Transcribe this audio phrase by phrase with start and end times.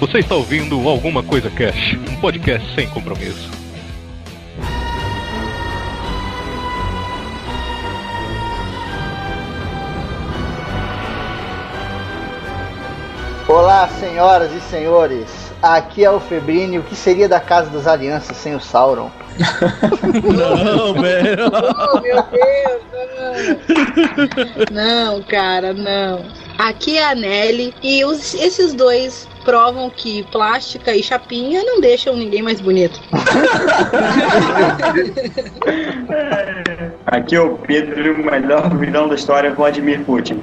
[0.00, 3.48] Você está ouvindo Alguma Coisa Cash, um podcast sem compromisso.
[13.48, 15.26] Olá, senhoras e senhores.
[15.62, 16.78] Aqui é o Febrini.
[16.78, 19.10] O que seria da Casa das Alianças sem o Sauron?
[20.24, 21.48] Não, velho.
[21.90, 22.82] Oh, meu Deus!
[24.70, 25.14] Não.
[25.16, 26.24] não, cara, não.
[26.58, 32.14] Aqui é a Nelly e os- esses dois provam que plástica e chapinha não deixam
[32.14, 33.00] ninguém mais bonito.
[37.06, 40.42] Aqui é o Pedro e o melhor vilão da história é Vladimir Putin.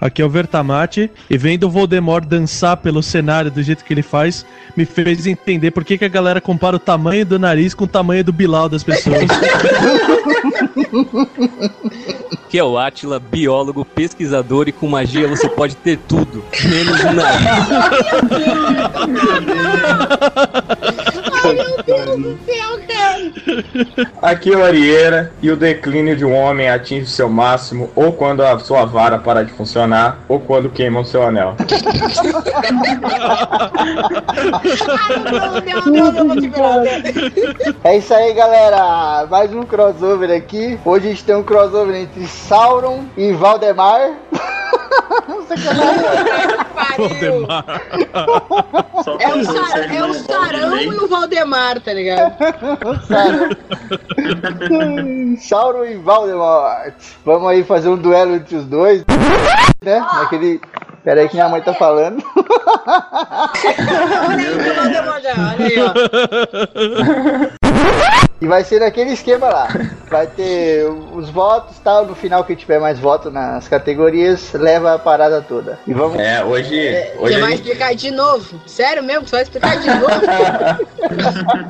[0.00, 4.02] Aqui é o Vertamate e vendo o Voldemort dançar pelo cenário do jeito que ele
[4.02, 4.44] faz,
[4.76, 7.88] me fez entender por que, que a galera compara o tamanho do nariz com o
[7.88, 9.22] tamanho do Bilal das pessoas.
[12.48, 17.42] Que é o Átila, biólogo, pesquisador e com magia você pode ter tudo, menos nariz.
[21.52, 24.12] Ai, meu Deus do céu, cara!
[24.22, 28.42] Aqui é o Arieira e o declínio de um homem atinge seu máximo ou quando
[28.42, 31.56] a sua vara para de funcionar ou quando queimam seu anel.
[37.84, 39.26] É isso aí, galera.
[39.26, 40.78] Mais um crossover aqui.
[40.84, 44.12] Hoje a gente tem um crossover entre Sauron e Valdemar.
[49.04, 52.34] Só É o, pra Sa- vocês é o Sarão e o Valdemar, tá ligado?
[55.40, 56.92] Sauron e Valdemort.
[57.24, 59.04] Vamos aí fazer um duelo entre os dois.
[59.82, 59.98] Né?
[59.98, 60.60] Naquele.
[61.04, 62.22] Pera aí que minha mãe tá falando.
[64.28, 65.92] Olha aí o Valdemar já, olha aí, ó.
[68.42, 69.68] E vai ser naquele esquema lá.
[70.10, 70.84] Vai ter
[71.14, 72.04] os votos tal.
[72.06, 75.78] No final, quem tiver mais votos nas categorias, leva a parada toda.
[75.86, 76.18] E vamos.
[76.18, 78.60] É, hoje, Você hoje a vai gente, explicar de novo?
[78.66, 79.28] Sério mesmo?
[79.28, 80.08] Você vai explicar de novo?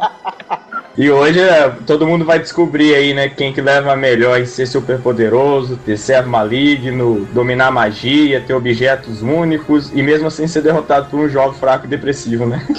[0.97, 4.65] e hoje é, todo mundo vai descobrir aí, né, quem que leva melhor em ser
[4.65, 10.63] super poderoso, ter servo maligno, dominar a magia, ter objetos únicos e mesmo assim ser
[10.63, 12.67] derrotado por um jovem fraco e depressivo, né?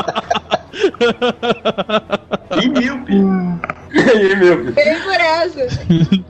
[2.62, 3.14] E míope.
[3.14, 3.58] meu
[4.64, 4.72] filho.
[4.72, 5.68] Vem por essa.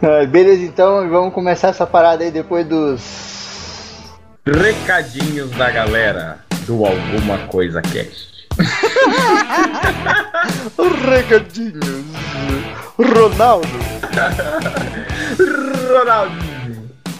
[0.02, 4.10] Ah, Beleza, então vamos começar essa parada aí depois dos.
[4.46, 8.30] Recadinhos da galera do Alguma Coisa Cast.
[11.08, 12.04] Recadinhos.
[12.98, 13.68] Ronaldo.
[15.88, 16.49] Ronaldinho.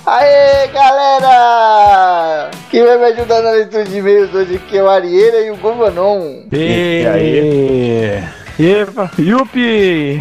[0.07, 2.51] Aê, galera!
[2.71, 5.57] Quem vai me ajudar na leitura de e-mails hoje aqui é o Arieira e o
[5.57, 6.45] Govanon.
[6.51, 8.25] E aí?
[8.59, 10.21] Epa, Yupi!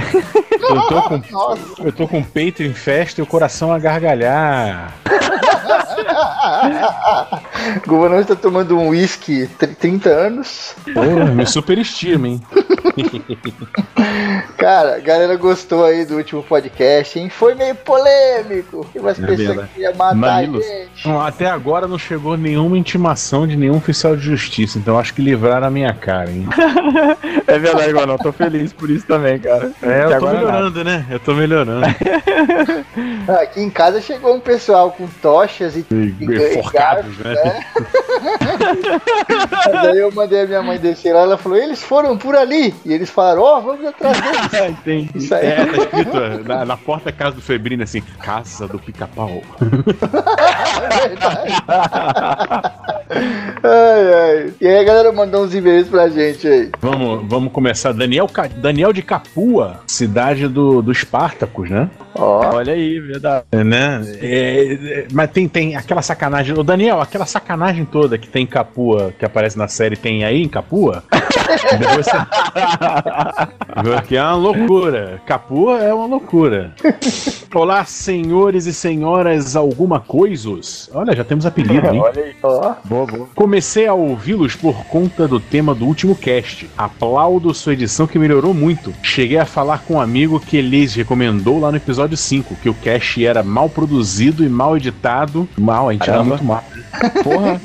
[0.62, 1.62] Eu tô, com, Nossa.
[1.84, 4.94] eu tô com o peito em festa e o coração a gargalhar.
[7.86, 10.76] O Govanon está tomando um whisky 30 anos.
[10.94, 11.02] Pô,
[11.34, 12.42] me superestima, hein?
[14.58, 17.30] Cara, a galera gostou aí do último podcast, hein?
[17.30, 18.86] Foi meio polêmico.
[18.92, 19.70] Tem umas É pessoas verdade.
[19.74, 20.66] que iam matar Mamilos.
[20.66, 21.08] a gente.
[21.08, 25.22] Não, Até agora não chegou nenhuma intimação de nenhum oficial de justiça, então acho que
[25.22, 26.48] livraram a minha cara, hein?
[27.48, 28.14] É verdade, mano.
[28.14, 29.72] Eu tô feliz por isso também, cara.
[29.82, 31.06] É, eu tô melhorando, né?
[31.10, 31.86] Eu tô melhorando.
[33.42, 37.66] Aqui em casa chegou um pessoal com tochas e, E- e- e forcados, garfos, né?
[39.74, 42.74] Daí eu mandei a minha mãe descer lá, ela falou, eles foram por ali.
[42.86, 44.40] E eles falaram, ó, vamos atrás deles.
[44.52, 44.68] nada.
[44.70, 45.10] Entendi.
[45.16, 45.48] Isso aí.
[45.48, 49.42] É, tá escrito na, na porta da casa do Febrino assim, Casa do Pica-Pau.
[53.64, 54.54] Ai, ai.
[54.62, 56.70] E aí a galera mandou uns e-mails pra gente aí.
[56.80, 57.92] Vamos, vamos começar.
[57.92, 61.90] Daniel, Daniel de Capua, cidade do, do Espartacus, né?
[62.20, 63.46] Ó, Olha aí, verdade.
[63.52, 64.02] É, né?
[64.22, 66.58] É, é, mas tem, tem aquela sacanagem.
[66.58, 70.42] Ô, Daniel, aquela sacanagem toda que tem em Capua, que aparece na série, tem aí
[70.44, 71.04] em Capua?
[71.96, 72.10] Você-
[74.08, 75.22] que é uma loucura.
[75.26, 76.74] Capua é uma loucura.
[77.54, 80.90] Olá, senhores e senhoras, alguma coisas?
[80.94, 82.00] Olha, já temos apelido, hein?
[82.02, 82.36] Olha aí.
[82.44, 82.74] ó.
[82.84, 83.28] Boa, boa.
[83.36, 86.70] Comecei a ouvi-los por conta do tema do último cast.
[86.78, 88.94] Aplaudo sua edição que melhorou muito.
[89.02, 92.74] Cheguei a falar com um amigo que lhes recomendou lá no episódio 5 que o
[92.74, 95.48] cast era mal produzido e mal editado.
[95.58, 96.30] Mal, a gente era Caramba.
[96.30, 96.64] muito mal.
[97.24, 97.62] Porra.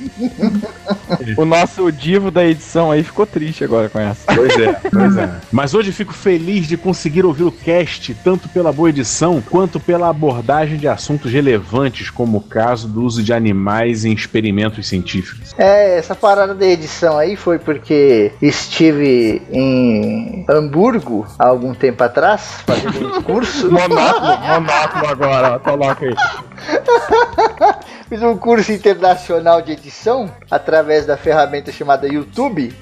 [1.36, 4.34] o nosso divo da edição aí ficou triste agora com essa.
[4.34, 5.30] Pois é, pois é.
[5.50, 10.08] Mas hoje fico feliz de conseguir ouvir o cast, tanto pela boa edição, quanto pela
[10.08, 15.54] abordagem de assuntos relevantes, como o caso do uso de animais em experimentos científicos.
[15.58, 22.62] É, essa parada da edição aí foi porque estive em Hamburgo há algum tempo atrás,
[22.66, 23.70] fazendo um curso.
[23.70, 26.14] Monóculo, monóculo agora, coloca aí.
[28.08, 32.74] Fiz um curso internacional de edição através da ferramenta chamada YouTube.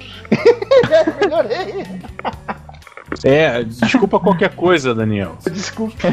[1.21, 1.85] Melhorei.
[3.23, 5.37] É, desculpa qualquer coisa, Daniel.
[5.51, 6.07] Desculpa.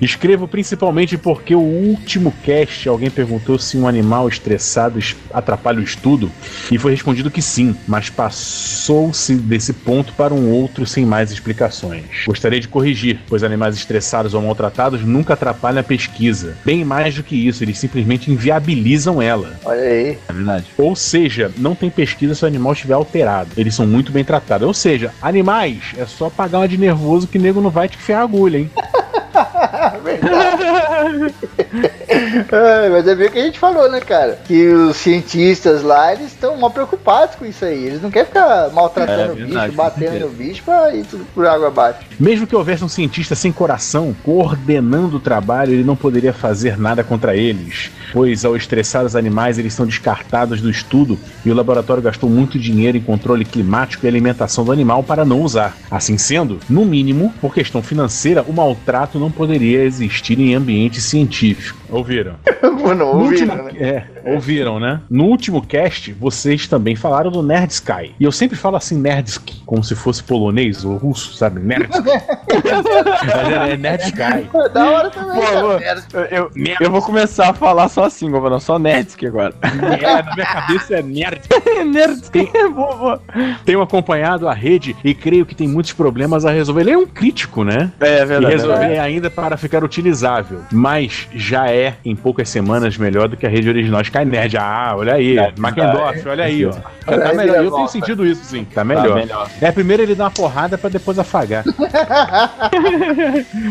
[0.00, 5.82] Escrevo principalmente porque o último cast alguém perguntou se um animal estressado es- atrapalha o
[5.82, 6.30] estudo
[6.70, 12.04] e foi respondido que sim, mas passou-se desse ponto para um outro sem mais explicações.
[12.26, 16.56] Gostaria de corrigir, pois animais estressados ou maltratados nunca atrapalham a pesquisa.
[16.64, 19.58] Bem mais do que isso, eles simplesmente inviabilizam ela.
[19.64, 20.18] Olha aí.
[20.28, 20.66] É verdade.
[20.78, 23.50] Ou seja, não tem pesquisa se o animal estiver alterado.
[23.56, 24.66] Eles são muito bem tratados.
[24.66, 28.20] Ou seja, animais, é só pagar uma de nervoso que nego não vai te enfiar
[28.20, 28.70] a agulha, hein?
[32.52, 34.38] Ah, mas é bem o que a gente falou, né, cara?
[34.46, 37.86] Que os cientistas lá, eles estão mal preocupados com isso aí.
[37.86, 41.26] Eles não querem ficar maltratando É o verdade, bicho, batendo no bicho pra ir tudo
[41.34, 42.00] por água abaixo.
[42.18, 47.04] Mesmo que houvesse um cientista sem coração coordenando o trabalho, ele não poderia fazer nada
[47.04, 52.02] contra eles, pois ao estressar os animais, eles são descartados do estudo e o laboratório
[52.02, 55.76] gastou muito dinheiro em controle climático e alimentação do animal para não usar.
[55.90, 61.78] Assim sendo, no mínimo, por questão financeira, o maltrato não poderia existir em ambiente científico.
[61.88, 62.25] Ouviram?
[62.82, 63.72] Mano, No ouviram, último, né?
[63.80, 65.00] é, ouviram, né?
[65.10, 68.14] No último cast, vocês também falaram do Nerd Sky.
[68.18, 71.60] E eu sempre falo assim, Nerdski, como se fosse polonês ou russo, sabe?
[71.60, 72.02] Nerdski.
[72.04, 74.48] Mas é, é Nerd Sky.
[74.72, 76.04] Da hora também, Pô, cara.
[76.30, 79.54] eu, eu, eu vou começar a falar só assim, Governador, só Nerdsky agora.
[79.62, 81.40] É, na minha cabeça é Nerd.
[81.86, 83.22] Nerdsky, boa, boa.
[83.64, 86.82] Tenho acompanhado a rede e creio que tem muitos problemas a resolver.
[86.82, 87.92] Ele é um crítico, né?
[88.00, 88.54] É, é E verdade.
[88.54, 90.60] resolver ainda para ficar utilizável.
[90.72, 94.56] Mas já é, em poucas semanas, melhor do que a rede original Sky Nerd.
[94.56, 95.36] Ah, olha aí.
[95.58, 96.72] Mackendorf, olha aí, ó.
[97.06, 97.54] Olha Tá aí, melhor.
[97.56, 97.92] Eu tenho volta.
[97.92, 98.64] sentido isso, sim.
[98.64, 99.14] Tá Tá melhor.
[99.16, 99.48] melhor.
[99.60, 101.64] É, primeiro ele dá uma porrada pra depois afagar.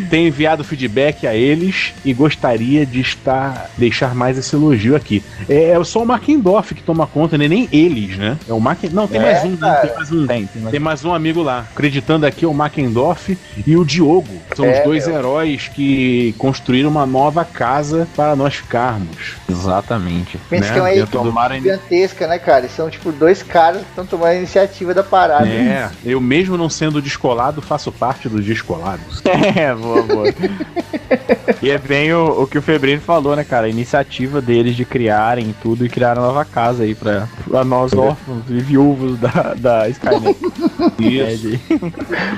[0.09, 5.23] Tenho enviado feedback a eles e gostaria de estar deixar mais esse elogio aqui.
[5.49, 7.47] É, é só o Markendorf que toma conta, né?
[7.47, 8.37] nem eles, né?
[8.47, 8.89] É o Marken...
[8.91, 9.57] Não, tem É, mais um, né?
[9.59, 9.87] cara.
[9.87, 10.27] tem mais um.
[10.27, 11.65] Tem, tem mais- Tem mais um amigo lá.
[11.71, 14.27] Acreditando aqui é o Mackendorf e o Diogo.
[14.55, 15.17] São É, os dois meu.
[15.17, 19.33] heróis que construíram uma nova casa para nós ficarmos.
[19.49, 20.37] Exatamente.
[20.49, 20.71] Pensa né?
[20.73, 22.65] que é uma equipe do- Tomara gigantesca, né, cara?
[22.65, 25.45] E são, tipo, dois caras que estão tomando a iniciativa da parada.
[25.47, 29.21] É, eu mesmo não sendo descolado, faço parte dos descolados.
[29.55, 30.27] É, boa, boa.
[31.61, 33.65] e é bem o, o que o Febrino falou, né, cara?
[33.67, 37.93] A iniciativa deles de criarem tudo e criar uma nova casa aí pra, pra nós
[37.93, 40.37] órfãos e viúvos da, da Skynet.
[40.99, 41.59] Isso.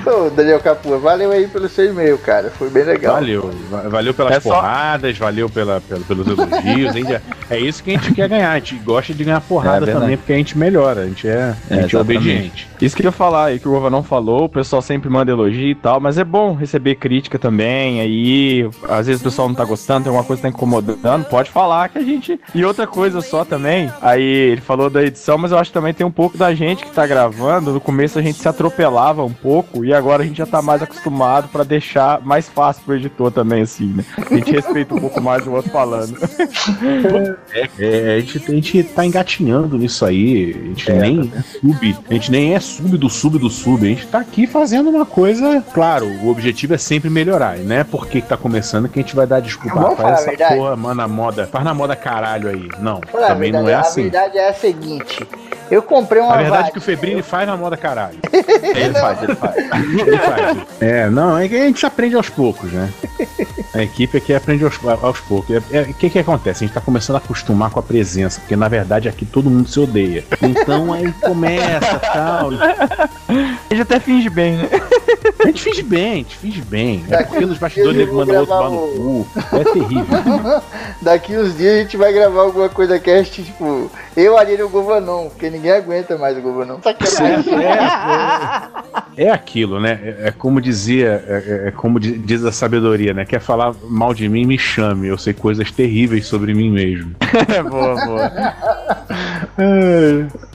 [0.06, 2.50] Ô, Daniel Capua, valeu aí pelo seu e-mail, cara.
[2.50, 3.14] Foi bem legal.
[3.14, 3.50] Valeu.
[3.70, 6.90] Va- Valeu pelas É só- porradas, valeu pela, pela- pelos elogios.
[6.90, 8.50] a gente- é isso que a gente quer ganhar.
[8.52, 10.00] A gente gosta de ganhar É porrada verdade.
[10.00, 11.02] também, porque a gente melhora.
[11.02, 11.98] A gente é, a É, gente é exatamente.
[12.18, 12.68] obediente.
[12.80, 15.30] Isso que eu ia falar aí, que o Gova não falou, o pessoal sempre manda
[15.30, 19.54] elogio e tal, mas é bom receber crítica também, aí às vezes o pessoal não
[19.54, 22.38] tá gostando, tem alguma coisa que tá incomodando, pode falar que a gente...
[22.54, 25.92] E outra coisa só também, aí ele falou da edição, mas eu acho que também
[25.92, 29.32] tem um pouco da gente que tá gravando, no começo a gente se atropelava um
[29.32, 33.30] pouco, e agora a gente já tá mais acostumado pra deixar mais fácil pro editor
[33.32, 34.04] também, assim, né?
[34.30, 36.16] A gente respeita um pouco mais o outro falando.
[37.52, 40.54] É, é, a, gente, a gente tá engatinhando nisso aí.
[40.54, 41.96] A gente nem é sub.
[42.08, 43.84] A gente nem é sub do sub do sub.
[43.86, 45.62] A gente tá aqui fazendo uma coisa.
[45.72, 47.58] Claro, o objetivo é sempre melhorar.
[47.58, 49.92] E não é porque tá começando que a gente vai dar desculpa.
[49.92, 50.56] Ah, faz essa verdade?
[50.56, 51.46] porra, mano, na moda.
[51.46, 52.68] Faz na moda caralho aí.
[52.80, 54.00] Não, Olha, a também não verdade- é assim.
[54.00, 55.26] A verdade é a seguinte:
[55.70, 58.18] eu comprei uma A verdade é varinha- que o Febrini faz na moda caralho.
[58.32, 59.56] ele faz, ele faz.
[59.56, 60.58] Ele faz.
[60.80, 62.88] É, não, é que a gente aprende aos poucos, né?
[63.74, 65.56] A equipe aqui aprende aos, aos poucos.
[65.56, 66.64] O é, que que acontece?
[66.64, 69.68] A gente tá começando a acostumar com a presença, porque na verdade aqui todo mundo
[69.68, 70.24] se odeia.
[70.42, 72.50] Então aí começa tal.
[73.70, 74.68] Ele até finge bem, né?
[75.40, 77.04] A gente finge bem, a gente finge bem.
[77.08, 79.26] É Daqui porque nos uns bastidores vou manda outro tomar no cu.
[79.52, 80.62] É terrível.
[81.02, 85.28] Daqui uns dias a gente vai gravar alguma coisa cast, tipo, eu ali no Govanon,
[85.28, 86.78] porque ninguém aguenta mais o Govanon.
[86.82, 87.54] Sacanagem.
[89.16, 89.98] É, é aquilo, né?
[90.02, 91.32] É, é como dizia, é,
[91.64, 93.24] é- é como di- diz a sabedoria, né?
[93.24, 95.08] Quer falar mal de mim, me chame.
[95.08, 97.14] Eu sei coisas terríveis sobre mim mesmo.
[97.48, 98.30] É boa, boa.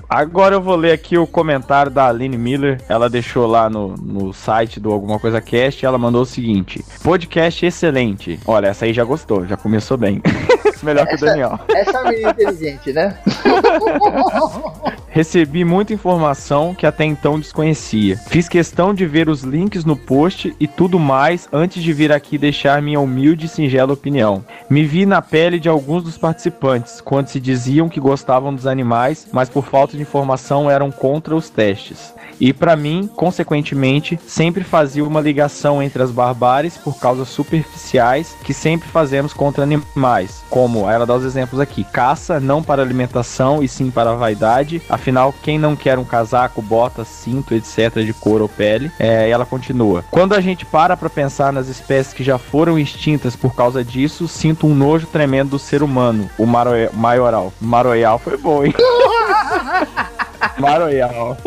[0.09, 2.79] Agora eu vou ler aqui o comentário da Aline Miller.
[2.87, 5.83] Ela deixou lá no, no site do Alguma Coisa Cast.
[5.85, 8.39] Ela mandou o seguinte: Podcast excelente.
[8.45, 10.21] Olha, essa aí já gostou, já começou bem.
[10.83, 11.59] melhor que o Essa- Daniel.
[11.69, 13.17] Essa menina inteligente, né?
[15.13, 18.17] Recebi muita informação que até então desconhecia.
[18.17, 22.35] Fiz questão de ver os links no post e tudo mais antes de vir aqui
[22.35, 24.43] deixar minha humilde e singela opinião.
[24.67, 29.27] Me vi na pele de alguns dos participantes quando se diziam que gostavam dos animais,
[29.31, 32.11] mas por falta de informação eram contra os testes.
[32.39, 38.53] E para mim, consequentemente, sempre fazia uma ligação entre as barbáries por causas superficiais que
[38.53, 43.67] sempre fazemos contra animais, como ela dá os exemplos aqui: caça não para alimentação e
[43.67, 44.81] sim para a vaidade.
[45.03, 48.89] Afinal, quem não quer um casaco, bota, cinto, etc de couro ou pele?
[48.97, 53.35] É, ela continua: quando a gente para para pensar nas espécies que já foram extintas
[53.35, 56.29] por causa disso, sinto um nojo tremendo do ser humano.
[56.37, 58.73] O maro- maioral, maroial foi bom, hein?
[60.59, 61.37] maroial.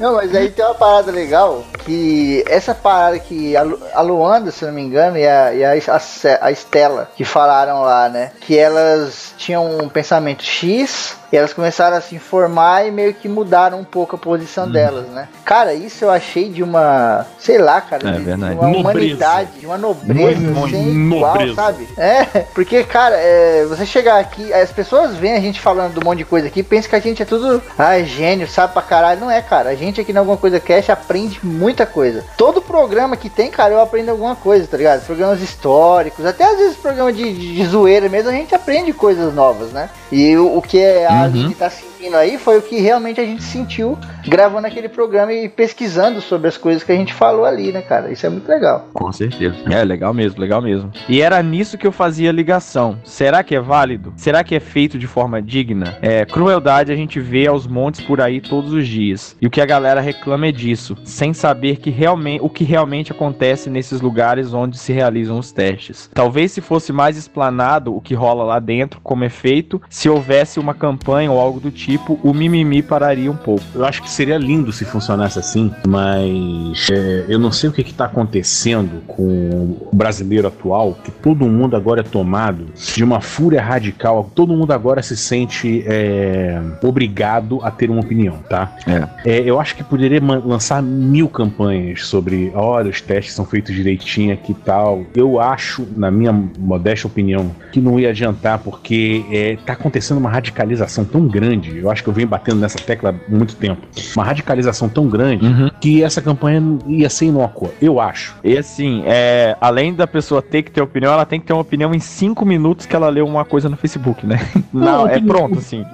[0.00, 4.50] Não, mas aí tem uma parada legal que essa parada que a, Lu- a Luanda,
[4.50, 8.32] se não me engano, e a, e a, a, a Estela que falaram lá, né?
[8.40, 13.28] Que elas tinham um pensamento X e elas começaram a se informar e meio que
[13.28, 15.28] mudaram um pouco a posição delas, né?
[15.44, 18.54] Cara, isso eu achei de uma, sei lá, cara, É de, verdade.
[18.54, 18.80] uma Nobreza.
[18.80, 21.54] humanidade, de uma nobreza Muito sem igual, nobreza.
[21.54, 21.88] sabe?
[21.98, 26.04] É, porque, cara, é, você chegar aqui, as pessoas veem a gente falando de um
[26.04, 27.43] monte de coisa aqui, pensam que a gente é tudo,
[27.78, 29.20] ah, gênio, sabe pra caralho.
[29.20, 29.70] Não é, cara.
[29.70, 32.24] A gente aqui na Alguma Coisa Cash aprende muita coisa.
[32.36, 35.04] Todo programa que tem, cara, eu aprendo alguma coisa, tá ligado?
[35.04, 39.34] Programas históricos, até às vezes programa de, de, de zoeira mesmo, a gente aprende coisas
[39.34, 39.90] novas, né?
[40.10, 41.52] E o, o que a Uhum.
[41.52, 41.70] Tá
[42.12, 43.96] aí foi o que realmente a gente sentiu
[44.26, 48.10] gravando aquele programa e pesquisando sobre as coisas que a gente falou ali, né, cara?
[48.10, 48.88] Isso é muito legal.
[48.92, 49.56] Com certeza.
[49.70, 50.90] É, legal mesmo, legal mesmo.
[51.08, 52.98] E era nisso que eu fazia ligação.
[53.04, 54.12] Será que é válido?
[54.16, 55.96] Será que é feito de forma digna?
[56.02, 59.36] É, crueldade a gente vê aos montes por aí todos os dias.
[59.40, 63.12] E o que a galera reclama é disso, sem saber que realmente, o que realmente
[63.12, 66.10] acontece nesses lugares onde se realizam os testes.
[66.12, 70.58] Talvez se fosse mais explanado o que rola lá dentro como é feito, se houvesse
[70.58, 73.64] uma campanha ou algo do tipo, o mimimi pararia um pouco.
[73.74, 77.82] Eu acho que seria lindo se funcionasse assim, mas é, eu não sei o que
[77.82, 83.62] está acontecendo com o brasileiro atual, que todo mundo agora é tomado de uma fúria
[83.62, 88.76] radical, todo mundo agora se sente é, obrigado a ter uma opinião, tá?
[89.24, 94.32] É, eu acho que poderia lançar mil campanhas sobre, olha, os testes são feitos direitinho
[94.32, 95.04] aqui e tal.
[95.14, 100.30] Eu acho, na minha modesta opinião, que não ia adiantar porque é, tá acontecendo uma
[100.30, 101.73] radicalização tão grande.
[101.78, 103.86] Eu acho que eu venho batendo nessa tecla há muito tempo.
[104.16, 105.44] Uma radicalização tão grande
[105.80, 107.70] que essa campanha ia ser inócua.
[107.80, 108.34] Eu acho.
[108.42, 111.62] E assim, é, além da pessoa ter que ter opinião, ela tem que ter uma
[111.62, 114.40] opinião em cinco minutos que ela leu uma coisa no Facebook, né?
[114.72, 115.84] Não, é opinião- pronto, assim.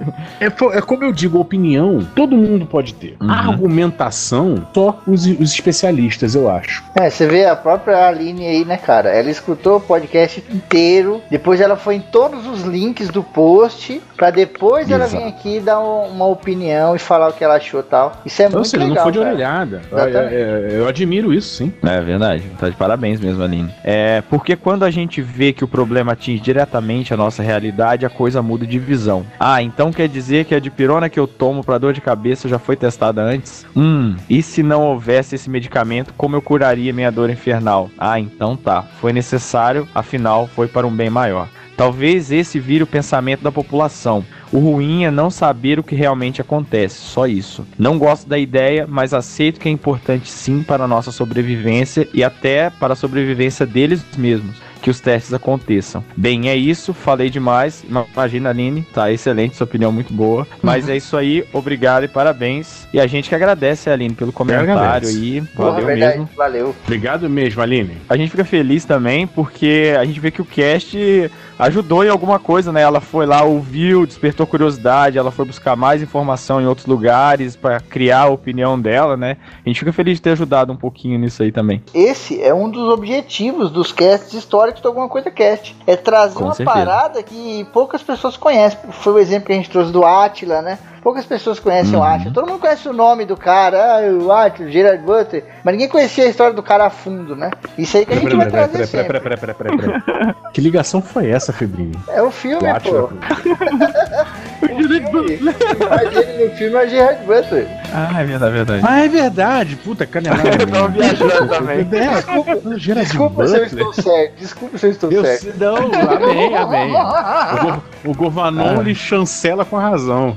[0.40, 3.16] É, é como eu digo, opinião todo mundo pode ter.
[3.20, 3.30] Uhum.
[3.30, 6.82] Argumentação, só os, os especialistas, eu acho.
[6.94, 9.10] É, você vê a própria Aline aí, né, cara?
[9.10, 14.30] Ela escutou o podcast inteiro, depois ela foi em todos os links do post, pra
[14.30, 15.22] depois ela Exato.
[15.22, 18.12] vir aqui dar um- uma opinião e falar o que ela achou e tal.
[18.26, 18.96] Isso é Ou muito seja, legal.
[18.96, 19.30] não foi de cara.
[19.30, 19.82] orelhada.
[19.92, 21.72] Eu, eu- eu admiro isso, sim.
[21.82, 23.70] É verdade, tá de parabéns mesmo, Aline.
[23.84, 28.10] É, porque quando a gente vê que o problema atinge diretamente a nossa realidade, a
[28.10, 29.24] coisa muda de visão.
[29.38, 32.58] Ah, então quer dizer que a dipirona que eu tomo pra dor de cabeça já
[32.58, 33.64] foi testada antes?
[33.76, 37.88] Hum, e se não houvesse esse medicamento, como eu curaria minha dor infernal?
[37.98, 41.48] Ah, então tá, foi necessário, afinal foi para um bem maior.
[41.80, 44.22] Talvez esse vire o pensamento da população.
[44.52, 47.66] O ruim é não saber o que realmente acontece, só isso.
[47.78, 52.22] Não gosto da ideia, mas aceito que é importante sim para a nossa sobrevivência e
[52.22, 56.02] até para a sobrevivência deles mesmos que os testes aconteçam.
[56.16, 57.84] Bem, é isso, falei demais.
[58.14, 60.46] Imagina, Aline, tá excelente, sua opinião muito boa.
[60.62, 62.88] Mas é isso aí, obrigado e parabéns.
[62.92, 65.42] E a gente que agradece, Aline, pelo comentário aí.
[65.54, 66.30] Porra, Valeu verdade, mesmo.
[66.36, 66.76] valeu.
[66.84, 67.96] Obrigado mesmo, Aline.
[68.08, 71.30] A gente fica feliz também porque a gente vê que o cast
[71.60, 72.80] ajudou em alguma coisa, né?
[72.80, 77.78] Ela foi lá, ouviu, despertou curiosidade, ela foi buscar mais informação em outros lugares para
[77.80, 79.36] criar a opinião dela, né?
[79.64, 81.82] A gente fica feliz de ter ajudado um pouquinho nisso aí também.
[81.94, 85.76] Esse é um dos objetivos dos casts históricos de alguma coisa cast.
[85.86, 86.78] É trazer Com uma certeza.
[86.78, 88.78] parada que poucas pessoas conhecem.
[88.90, 90.78] Foi o exemplo que a gente trouxe do Atila, né?
[91.02, 92.00] Poucas pessoas conhecem Uhum.
[92.00, 92.32] o Atila.
[92.34, 96.24] Todo mundo conhece o nome do cara, ah, o Atila, Gerard Butler, mas ninguém conhecia
[96.24, 97.50] a história do cara a fundo, né?
[97.78, 99.20] Isso aí que a gente vai trazer peraí, sempre.
[100.52, 101.92] Que ligação foi essa, Febrinho?
[102.08, 103.10] É o filme, Do pô.
[104.60, 107.79] Mas ele no filme é o Gerard Butler.
[107.92, 108.84] Ah, é verdade, verdade.
[108.86, 109.76] Ah, é verdade.
[109.76, 110.48] Puta, canelada.
[110.60, 111.88] Eu tava viajando também.
[111.92, 114.38] É, Gerard Desculpa se eu estou certo.
[114.38, 115.58] Desculpa se eu estou Eu certo.
[115.58, 116.92] não, amém, amém.
[118.04, 120.36] O, o Govanon ele chancela com a razão.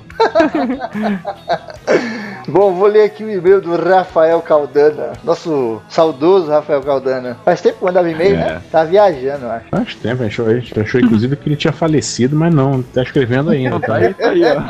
[2.48, 7.38] Bom, vou ler aqui o e-mail do Rafael Caldana, nosso saudoso Rafael Caldana.
[7.46, 8.38] Faz tempo que mandava e-mail, É.
[8.38, 8.62] né?
[8.70, 9.66] Tá viajando, eu acho.
[9.72, 13.50] Faz tempo, a gente achou, achou inclusive que ele tinha falecido, mas não, tá escrevendo
[13.52, 13.80] ainda.
[13.80, 13.96] Tá Tá?
[13.96, 14.62] aí, tá aí, ó.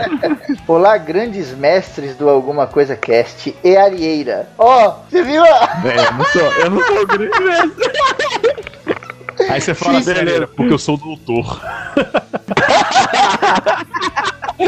[0.71, 4.47] Olá, grandes mestres do Alguma Coisa Cast e Arieira.
[4.57, 5.43] Ó, você viu?
[5.43, 7.93] a- É, eu não sou, eu não sou o grande mestre.
[9.49, 11.59] Aí você fala, beleza, porque eu sou doutor.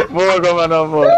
[0.09, 1.11] Boa, como não, boa.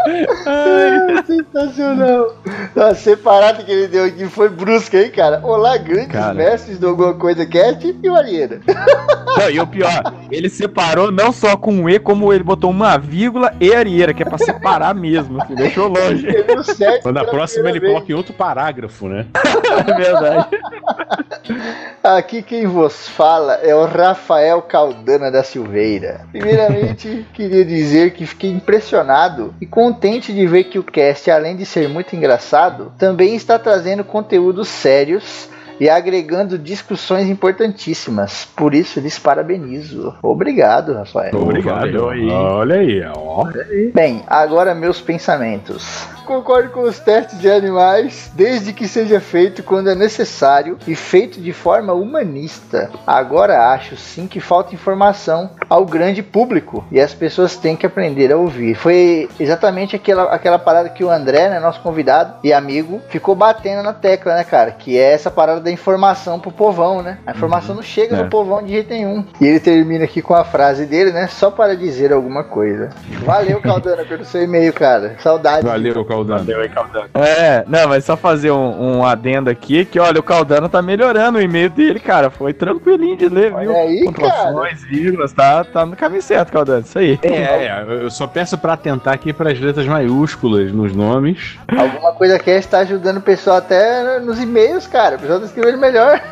[1.25, 2.35] Sensacional.
[2.75, 5.39] A separada que ele deu aqui foi brusca, hein, cara?
[5.43, 6.33] Olá, grandes Cara.
[6.33, 8.59] mestres do Alguma Coisa Cast e o Arieira.
[9.37, 12.97] Não, e o pior, ele separou não só com um E, como ele botou uma
[12.97, 16.27] vírgula e arieira, que é pra separar mesmo, assim, deixou longe.
[17.13, 19.25] Na próxima ele coloca em outro parágrafo, né?
[19.87, 20.47] É verdade.
[22.03, 26.21] Aqui quem vos fala é o Rafael Caldana da Silveira.
[26.31, 31.65] Primeiramente, queria dizer que fiquei impressionado e contente de ver que o cast, além de
[31.65, 35.49] ser muito engraçado, também está trazendo conteúdos sérios
[35.79, 38.47] e agregando discussões importantíssimas.
[38.55, 40.15] Por isso, lhes parabenizo.
[40.21, 41.35] Obrigado, Rafael.
[41.35, 42.09] Obrigado, Valeu.
[42.09, 42.29] aí.
[42.29, 43.45] Olha aí, ó.
[43.93, 46.16] Bem, agora meus pensamentos.
[46.27, 51.39] Concordo com os testes de animais, desde que seja feito quando é necessário e feito
[51.39, 52.91] de forma humanista.
[53.07, 58.31] Agora acho sim que falta informação ao grande público e as pessoas têm que aprender
[58.31, 58.75] a ouvir.
[58.75, 63.81] Foi exatamente aquela, aquela parada que o André, né, nosso convidado e amigo, ficou batendo
[63.81, 64.71] na tecla, né, cara?
[64.71, 67.19] Que é essa parada da informação pro povão, né?
[67.25, 68.23] A informação não chega É.
[68.23, 69.23] no povão de jeito nenhum.
[69.39, 71.27] E ele termina aqui com a frase dele, né?
[71.27, 72.89] Só para dizer alguma coisa.
[73.25, 75.15] Valeu, Caldana, pelo seu e-mail, cara.
[75.19, 75.65] Saudade.
[75.65, 76.03] Valeu,
[76.69, 77.09] Caldano.
[77.13, 81.37] É, não, mas só fazer um, um adendo aqui, que olha, o Caldano tá melhorando
[81.37, 82.29] o e-mail dele, cara.
[82.29, 83.71] Foi tranquilinho de ler, viu?
[83.71, 86.81] Olha aí, Pontuações, vírgulas, tá, tá no caminho certo, Caldano.
[86.81, 87.19] Isso aí.
[87.23, 91.57] É, eu só peço pra atentar aqui pras letras maiúsculas nos nomes.
[91.67, 95.15] Alguma coisa que está ajudando o pessoal até nos e-mails, cara.
[95.15, 96.21] O pessoal tá escrevendo melhor.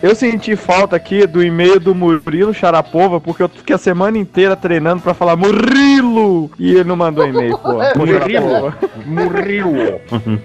[0.00, 4.54] Eu senti falta aqui do e-mail do Murilo Charapova, porque eu fiquei a semana inteira
[4.54, 6.48] treinando pra falar Murilo!
[6.56, 7.98] E ele não mandou e-mail, pô.
[7.98, 8.74] Murilo.
[9.06, 10.00] Murilo.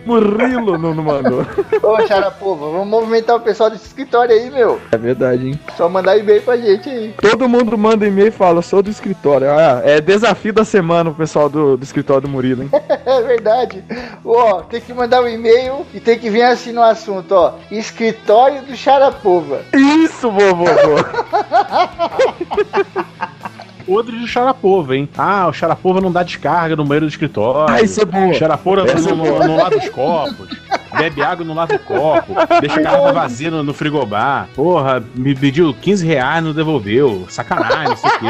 [0.06, 1.46] Murilo não, não mandou.
[1.82, 4.80] Ô, Xarapova, vamos movimentar o pessoal desse escritório aí, meu.
[4.92, 5.60] É verdade, hein?
[5.76, 7.14] Só mandar e-mail pra gente aí.
[7.22, 9.50] Todo mundo manda e-mail e fala, sou do escritório.
[9.50, 12.70] Ah, é desafio da semana o pessoal do, do escritório do Murilo, hein?
[13.06, 13.84] É verdade.
[14.24, 17.56] Ó, tem que mandar um e-mail e tem que vir assim no assunto, ó.
[17.70, 19.62] Escritório do Xarapova.
[19.74, 20.66] Isso, vovô!
[23.86, 25.10] Podre de Xarapova, hein?
[25.18, 27.74] Ah, o Xarapova não dá descarga no banheiro do escritório.
[27.74, 28.34] Ah, isso é bom.
[28.34, 29.16] Xarapova é boa.
[29.16, 30.50] não, não lava os copos.
[30.98, 32.34] Bebe água e não lava o copo.
[32.62, 34.48] Deixa a garrafa vazia no, no frigobar.
[34.56, 37.26] Porra, me pediu 15 reais e não devolveu.
[37.30, 38.26] Sacanagem, não sei o quê.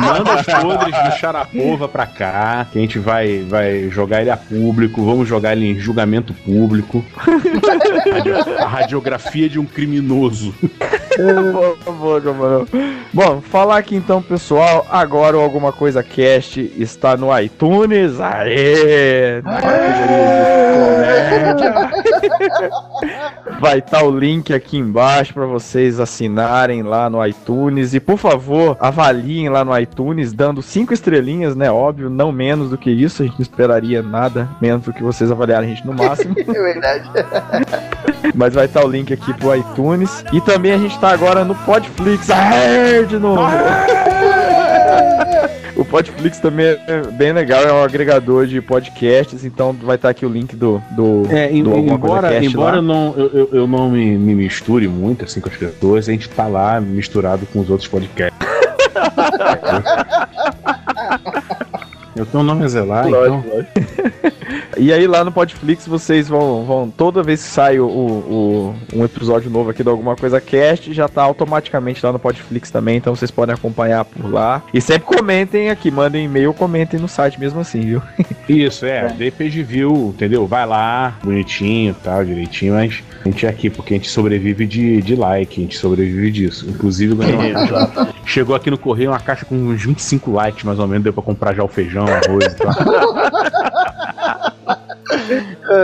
[0.00, 4.36] Manda os podres do Xarapova pra cá, que a gente vai, vai jogar ele a
[4.36, 5.04] público.
[5.04, 7.04] Vamos jogar ele em julgamento público.
[8.58, 10.54] A radiografia de um criminoso.
[11.16, 12.66] Boa, boa, Gabriel.
[13.12, 14.86] Bom, falar aqui então, pessoal.
[14.90, 18.20] Agora o Alguma Coisa Cast está no iTunes.
[18.20, 19.42] Aê!
[23.60, 27.94] Vai estar o link aqui embaixo para vocês assinarem lá no iTunes.
[27.94, 31.70] E por favor, avaliem lá no iTunes, dando cinco estrelinhas, né?
[31.70, 33.22] Óbvio, não menos do que isso.
[33.22, 36.34] A gente não esperaria nada menos do que vocês avaliarem a gente no máximo.
[36.36, 37.08] É verdade.
[38.34, 40.24] Mas vai estar o link aqui pro iTunes.
[40.32, 42.28] E também a gente tá agora no Podflix.
[42.30, 43.42] Aê, de novo!
[45.76, 50.24] O Podflix também é bem legal, é um agregador de podcasts, então vai estar aqui
[50.24, 50.80] o link do.
[50.92, 52.76] do, É, em- do embora, embora lá.
[52.78, 56.28] eu não, eu, eu- não me, me misture muito assim com as pessoas, a gente
[56.28, 58.38] tá lá misturado com os outros podcasts.
[62.14, 63.44] eu tenho um nome a zelar, então.
[64.76, 69.04] E aí lá no Podflix vocês vão, vão toda vez que sai o, o- um
[69.04, 73.14] episódio novo aqui do Alguma Coisa Cast, já tá automaticamente lá no Podflix também, então
[73.14, 74.62] vocês podem acompanhar por lá.
[74.72, 78.02] E sempre comentem aqui, mandem e-mail, comentem no site mesmo assim, viu?
[78.48, 80.46] Isso, é, dei page view, entendeu?
[80.46, 85.00] Vai lá, bonitinho tal, direitinho, mas a gente é aqui porque a gente sobrevive de,
[85.02, 86.66] de like, a gente sobrevive disso.
[86.68, 87.14] Inclusive,
[88.26, 91.22] chegou aqui no correio uma caixa com uns 25 likes, mais ou menos, deu pra
[91.22, 92.74] comprar já o feijão, arroz e tal.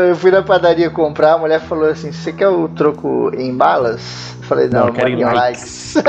[0.09, 4.37] Eu fui na padaria comprar, a mulher falou assim: Você quer o troco em balas?
[4.51, 6.05] Eu falei: Não, Não, eu quero mande em em likes." likes.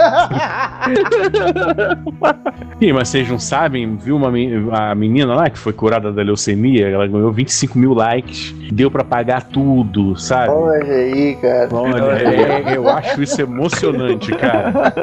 [2.82, 4.32] Ih, mas vocês não sabem, viu uma
[4.71, 6.88] a menina lá que foi curada da leucemia?
[6.88, 10.51] Ela ganhou 25 mil likes, deu pra pagar tudo, sabe?
[10.51, 11.69] Olha aí, cara.
[11.71, 14.93] Olha, é- eu acho isso emocionante, cara.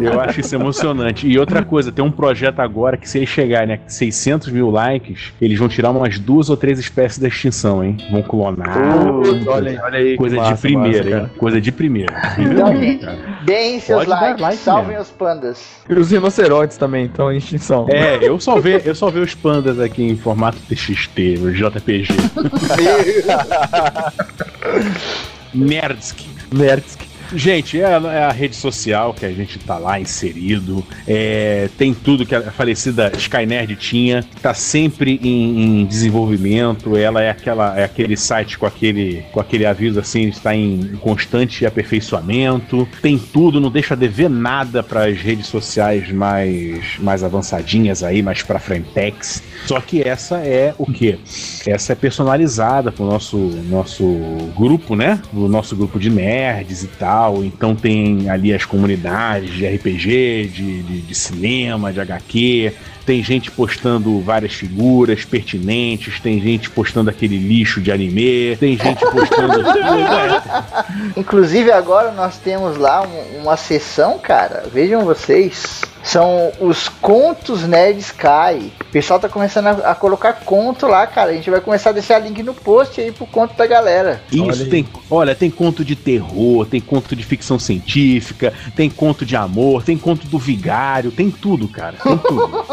[0.00, 1.28] Eu acho isso emocionante.
[1.28, 5.32] E outra coisa, tem um projeto agora que se eles chegarem a 600 mil likes,
[5.40, 7.96] eles vão tirar umas duas ou três espécies da extinção, hein?
[8.10, 8.76] Vão clonar.
[9.22, 10.16] Putz, olha aí, olha aí.
[10.16, 11.30] Coisa de massa, primeira, massa, hein?
[11.38, 12.14] Coisa de primeira.
[12.92, 13.06] Gente,
[13.44, 15.02] deem seus Pode likes, like salvem mesmo.
[15.02, 15.64] os pandas.
[15.88, 17.86] E os rinocerontes também estão em extinção.
[17.88, 22.14] É, eu só vi, eu só vi os pandas aqui em formato TXT, JPG.
[25.54, 26.28] Nerdsky.
[26.52, 27.07] Nerds.
[27.34, 30.84] Gente, é é a rede social que a gente tá lá inserido.
[31.06, 34.24] É, tem tudo que a falecida Skynerd tinha.
[34.40, 36.96] Tá sempre em, em desenvolvimento.
[36.96, 41.66] Ela é aquela, é aquele site com aquele, com aquele aviso assim, está em constante
[41.66, 42.88] aperfeiçoamento.
[43.02, 48.22] Tem tudo, não deixa de ver nada para as redes sociais mais, mais avançadinhas aí,
[48.22, 49.42] mais para frentex.
[49.66, 51.18] Só que essa é o quê?
[51.66, 53.36] Essa é personalizada pro nosso
[53.68, 54.04] nosso
[54.56, 55.20] grupo, né?
[55.32, 57.17] O nosso grupo de nerds e tal.
[57.44, 62.72] Então tem ali as comunidades de RPG, de, de, de cinema, de HQ.
[63.04, 69.00] Tem gente postando várias figuras pertinentes, tem gente postando aquele lixo de anime, tem gente
[69.10, 69.58] postando.
[69.88, 74.64] É, Inclusive agora nós temos lá um- uma sessão, cara.
[74.72, 75.80] Vejam vocês.
[76.08, 78.72] São os contos Nerd Sky.
[78.80, 81.32] O pessoal tá começando a, a colocar conto lá, cara.
[81.32, 84.22] A gente vai começar a deixar link no post aí pro conto da galera.
[84.32, 84.70] Isso Olha aí.
[84.70, 89.82] tem, olha, tem conto de terror, tem conto de ficção científica, tem conto de amor,
[89.82, 92.64] tem conto do vigário, tem tudo, cara, tem tudo.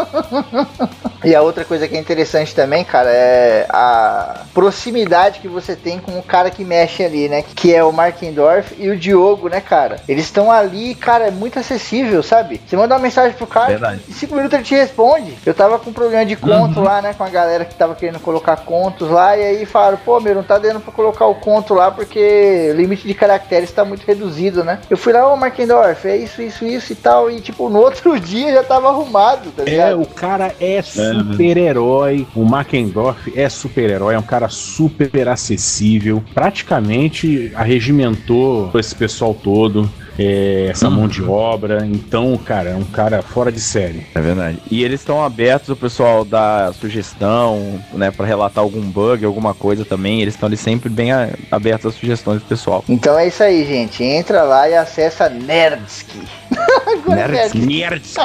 [1.26, 5.98] E a outra coisa que é interessante também, cara, é a proximidade que você tem
[5.98, 7.43] com o cara que mexe ali, né?
[7.56, 10.00] Que é o Markendorf e o Diogo, né, cara?
[10.08, 12.62] Eles estão ali, cara, é muito acessível, sabe?
[12.67, 14.01] Você manda uma mensagem pro cara, Verdade.
[14.07, 15.33] em 5 minutos ele te responde.
[15.45, 18.19] Eu tava com um problema de conto lá, né, com a galera que tava querendo
[18.19, 21.73] colocar contos lá, e aí falaram, pô, meu, não tá dando pra colocar o conto
[21.73, 24.79] lá porque o limite de caracteres tá muito reduzido, né?
[24.89, 28.19] Eu fui lá, ô Markendorf, é isso, isso, isso e tal, e tipo, no outro
[28.19, 29.91] dia já tava arrumado, tá ligado?
[29.91, 37.51] É, o cara é super-herói, o Mackendorf é super-herói, é um cara super acessível, praticamente
[37.55, 39.89] arregimentou esse pessoal todo.
[40.17, 44.06] É, essa mão de obra, então, cara, é um cara fora de série.
[44.15, 44.60] É verdade.
[44.69, 49.84] E eles estão abertos, o pessoal dá sugestão, né, pra relatar algum bug, alguma coisa
[49.84, 50.21] também.
[50.21, 51.10] Eles estão ali sempre bem
[51.51, 52.84] abertos às sugestões do pessoal.
[52.88, 54.04] Então é isso aí, gente.
[54.04, 56.21] Entra lá e acessa Nerdsky.
[56.95, 57.27] Agora.
[57.27, 58.15] Nerds.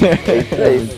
[0.00, 0.88] É isso aí.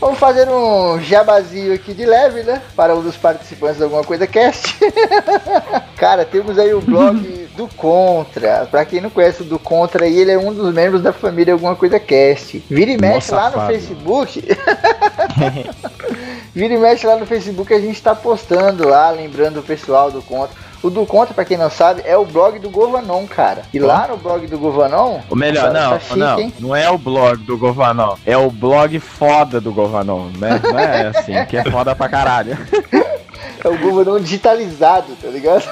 [0.00, 2.60] Vamos fazer um jabazinho aqui de leve, né?
[2.76, 4.76] Para um dos participantes de alguma coisa cast.
[5.96, 8.66] Cara, temos aí o blog do Contra.
[8.70, 11.76] Pra quem não conhece o do Contra ele é um dos membros da família Alguma
[11.76, 12.62] Coisa Cast.
[12.68, 13.72] Vira e mexe Mó lá no safado.
[13.72, 14.42] Facebook.
[16.54, 20.20] Vira e mexe lá no Facebook, a gente tá postando lá, lembrando o pessoal do
[20.20, 20.54] Contra.
[20.82, 23.62] O do Contra, pra quem não sabe, é o blog do Govanon, cara.
[23.72, 25.20] E lá no blog do Govanon.
[25.30, 26.52] Ou melhor, tá- não, tá chique, não, hein?
[26.58, 30.60] não é o blog do Govanon, é o blog foda do Govanon, né?
[30.62, 32.58] Não é assim, que é foda pra caralho.
[33.64, 35.64] É o Govanon digitalizado, tá ligado?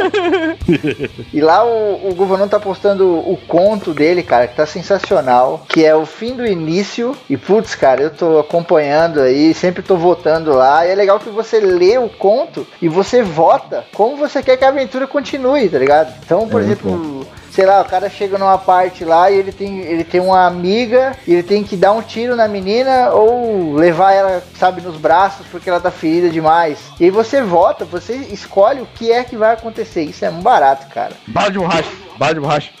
[1.32, 5.84] e lá o, o Govanon tá postando o conto dele, cara, que tá sensacional, que
[5.84, 7.16] é o fim do início.
[7.28, 10.86] E putz, cara, eu tô acompanhando aí, sempre tô votando lá.
[10.86, 14.64] E é legal que você lê o conto e você vota como você quer que
[14.64, 16.14] a aventura continue, tá ligado?
[16.24, 19.80] Então, por É exemplo, sei lá, o cara chega numa parte lá e ele tem,
[19.80, 24.12] ele tem uma amiga e ele tem que dar um tiro na menina ou levar
[24.12, 26.78] ela, sabe, nos braços porque ela tá ferida demais.
[26.98, 30.02] E aí você vota, você escolhe o que é que vai acontecer.
[30.02, 31.12] Isso é um barato, cara.
[31.26, 32.70] Bala de borracha, bala de borracha.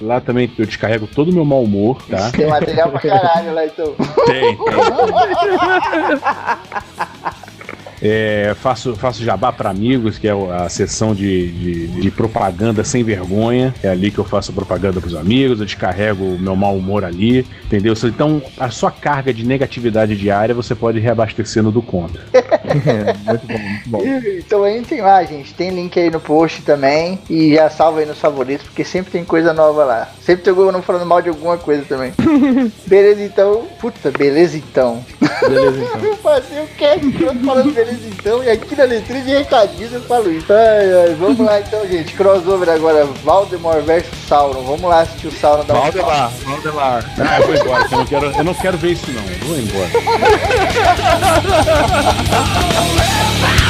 [0.00, 2.30] Lá também eu descarrego todo o meu mau humor, tá?
[2.30, 3.94] Tem material pra caralho lá então.
[4.26, 4.58] Tem, tem.
[8.04, 13.02] É, faço, faço jabá para amigos, que é a sessão de, de, de propaganda sem
[13.02, 13.74] vergonha.
[13.82, 17.46] É ali que eu faço propaganda pros amigos, eu descarrego o meu mau humor ali,
[17.64, 17.94] entendeu?
[18.04, 22.22] Então, a sua carga de negatividade diária você pode reabastecer no do contra.
[23.24, 24.02] muito bom, muito bom.
[24.38, 25.54] Então entrem lá, gente.
[25.54, 27.18] Tem link aí no post também.
[27.30, 30.08] E já salva aí nos favoritos, porque sempre tem coisa nova lá.
[30.20, 32.12] Sempre tem algum falando mal de alguma coisa também.
[32.86, 33.66] beleza então.
[33.80, 35.04] Puta, beleza então.
[35.40, 36.00] Beleza, então.
[36.04, 40.00] Eu fazia o cast todo falando beleza então, e aqui na letrinha de recadinhos eu
[40.02, 40.52] falo isso.
[40.52, 42.14] Ai, ai, vamos lá então, gente.
[42.14, 44.62] Crossover agora, Valdemar versus Sauron.
[44.62, 47.04] Vamos lá assistir o Sauron da Valdemar, Valdemar.
[47.18, 49.22] Ah, eu vou embora, eu não quero, eu não quero ver isso não.
[49.22, 49.90] Eu Vou embora.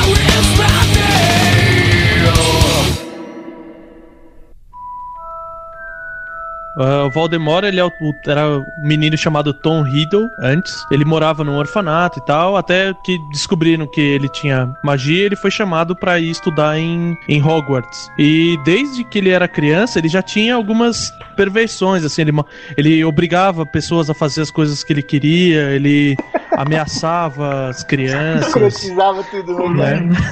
[6.76, 7.84] Ah, o Voldemort, ele é
[8.26, 10.84] era um menino chamado Tom Riddle antes.
[10.90, 15.50] Ele morava num orfanato e tal, até que descobriram que ele tinha magia, ele foi
[15.50, 18.10] chamado pra ir estudar em, em Hogwarts.
[18.18, 22.32] E desde que ele era criança, ele já tinha algumas perversões, assim, ele,
[22.76, 26.16] ele obrigava pessoas a fazer as coisas que ele queria, ele
[26.56, 28.46] ameaçava as crianças.
[28.48, 30.00] Escrotizava tudo, né?
[30.00, 30.16] né?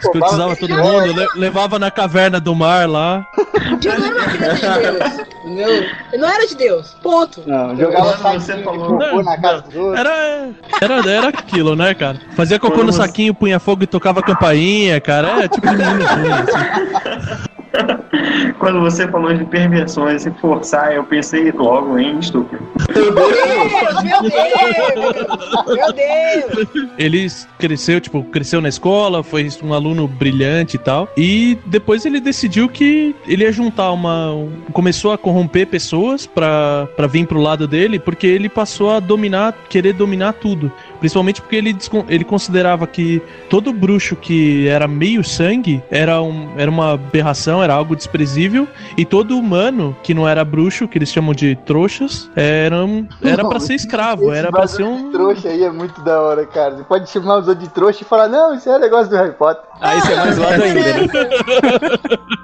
[0.00, 3.26] Escrotizava todo mundo, le- levava na caverna do mar lá.
[3.84, 4.78] Não era uma criança
[5.44, 5.86] de Deus.
[6.18, 6.94] Não era de Deus.
[7.02, 7.42] Ponto.
[7.46, 9.64] Não, jogava saquinho falou- cocô na casa.
[9.96, 10.48] Era,
[10.80, 12.20] era, era aquilo, né, cara?
[12.36, 15.44] Fazia cocô no saquinho, punha fogo e tocava campainha, cara.
[15.44, 17.46] É tipo de menino ruim, assim.
[18.58, 22.62] Quando você falou de perversões e forçar, eu pensei logo em estúpido.
[22.94, 25.76] Meu Deus, meu Deus!
[25.76, 26.88] Meu Deus!
[26.98, 27.26] Ele
[27.58, 31.08] cresceu, tipo, cresceu na escola, foi um aluno brilhante e tal.
[31.16, 34.32] E depois ele decidiu que ele ia juntar uma.
[34.32, 39.00] um- Começou a corromper pessoas pra, pra vir pro lado dele, porque ele passou a
[39.00, 40.70] dominar, querer dominar tudo.
[40.98, 41.76] Principalmente porque ele,
[42.08, 47.74] ele considerava que todo bruxo que era meio sangue era, um, era uma aberração, era
[47.74, 48.66] algo desprezível.
[48.96, 53.46] E todo humano que não era bruxo, que eles chamam de trouxas, era, um- era
[53.48, 55.10] pra ser escravo, Esse era pra ser de um.
[55.12, 56.76] trouxa aí é muito da hora, cara.
[56.76, 59.32] Você pode chamar os outros de trouxa e falar, não, isso é negócio do Harry
[59.32, 59.62] Potter.
[59.80, 61.08] Aí você é mais zoado ainda, né?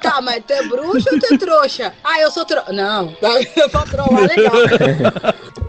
[0.00, 1.92] Tá, mas tu é bruxo ou tu é trouxa?
[2.02, 2.72] Ah, eu sou trouxa.
[2.72, 3.08] Não,
[3.70, 4.52] pra trollar é legal.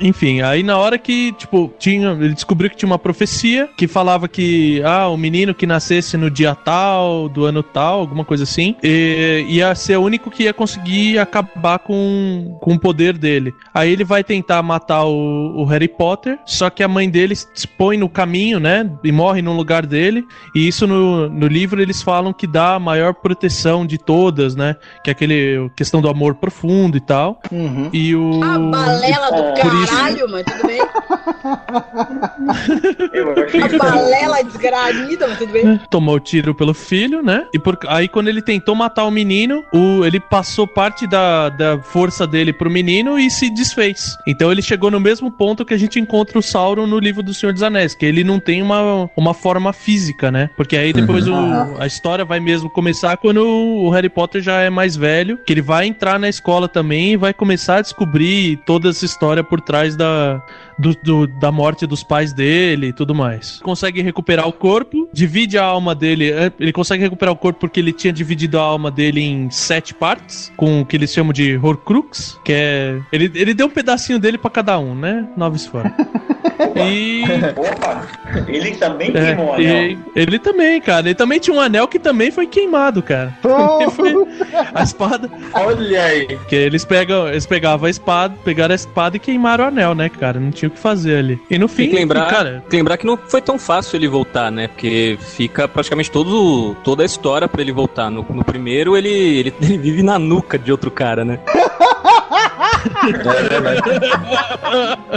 [0.02, 4.28] Enfim, aí na hora que, tipo, tinha, ele descobriu que tinha uma profecia que falava
[4.28, 8.76] que, ah, o menino que nascesse no dia tal, do ano tal, alguma coisa assim,
[8.84, 13.54] e- ia ser o único que ia conseguir acabar com, com o poder dele.
[13.74, 17.68] Aí ele vai tentar matar o, o Harry Potter, só que a mãe dele se
[17.68, 20.24] põe no caminho, né, e morre no lugar dele,
[20.56, 24.76] e isso no, no livro eles falam que dá a maior proteção de todas, né,
[25.04, 27.40] que é aquele questão do amor profundo e tal.
[27.52, 27.90] Uhum.
[27.94, 28.44] E o...
[28.44, 30.80] A balela do isso- caralho, mas tudo bem.
[33.64, 35.80] A balela desgranida, mas tudo bem.
[35.90, 37.46] tomou tiro pelo filho, né?
[37.54, 41.80] E por, aí quando ele tentou matar o menino, o, ele passou parte da, da
[41.80, 44.18] força dele pro menino e se desfez.
[44.28, 47.34] Então ele chegou no mesmo ponto que a gente encontra o Sauron no livro do
[47.34, 50.50] Senhor dos Anéis, que ele não tem uma, uma forma física, né?
[50.56, 51.34] Porque aí depois o,
[51.80, 55.62] a história vai mesmo começar quando o Harry Potter já é mais velho, que ele
[55.62, 59.96] vai entrar na escola também e vai começar a descobrir toda essa história por trás
[59.96, 60.42] da,
[60.78, 63.60] do, do- da morte dos pais dele e tudo mais.
[63.62, 66.32] Consegue recuperar o corpo, divide a alma dele.
[66.32, 69.94] eh, Ele consegue recuperar o corpo porque ele tinha dividido a alma dele em sete
[69.94, 73.00] partes, com o que eles chamam de Horcrux, que é.
[73.12, 75.28] Ele, ele deu um pedacinho dele pra cada um, né?
[75.36, 75.94] Nova esfera.
[76.76, 77.24] E.
[77.56, 78.08] Opa,
[78.48, 79.98] ele também é, queimou o e anel.
[80.16, 81.08] ele também, cara.
[81.08, 83.34] Ele também tinha um anel que também foi queimado, cara.
[83.42, 84.28] Também foi-
[84.74, 85.30] A espada.
[85.54, 86.28] Olha aí.
[86.28, 90.10] Porque eles pegam, eles pegavam a espada, pegaram a espada e queimaram o anel, né,
[90.10, 90.40] cara?
[90.40, 91.40] Não tinha o que fazer ali.
[91.50, 93.98] E no fim, Tem que lembrar, cara, tem que lembrar que não foi tão fácil
[93.98, 94.68] ele voltar, né?
[94.68, 98.10] Porque fica praticamente todo, toda a história pra ele voltar.
[98.10, 101.40] No, no primeiro, ele, ele, ele vive na nuca de outro cara, né?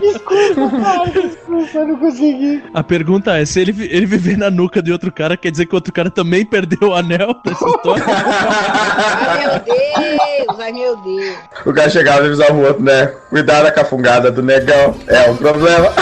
[0.01, 2.62] Desculpa, cara, desculpa, eu não consegui.
[2.75, 5.72] a pergunta é: se ele, ele viver na nuca de outro cara, quer dizer que
[5.72, 8.05] o outro cara também perdeu o anel dessa história?
[8.07, 11.37] Ai, meu Deus, ai, meu Deus.
[11.66, 13.07] O cara chegava e avisava o outro, né?
[13.31, 14.96] Cuidado com a fungada do negão.
[15.07, 15.92] É um problema.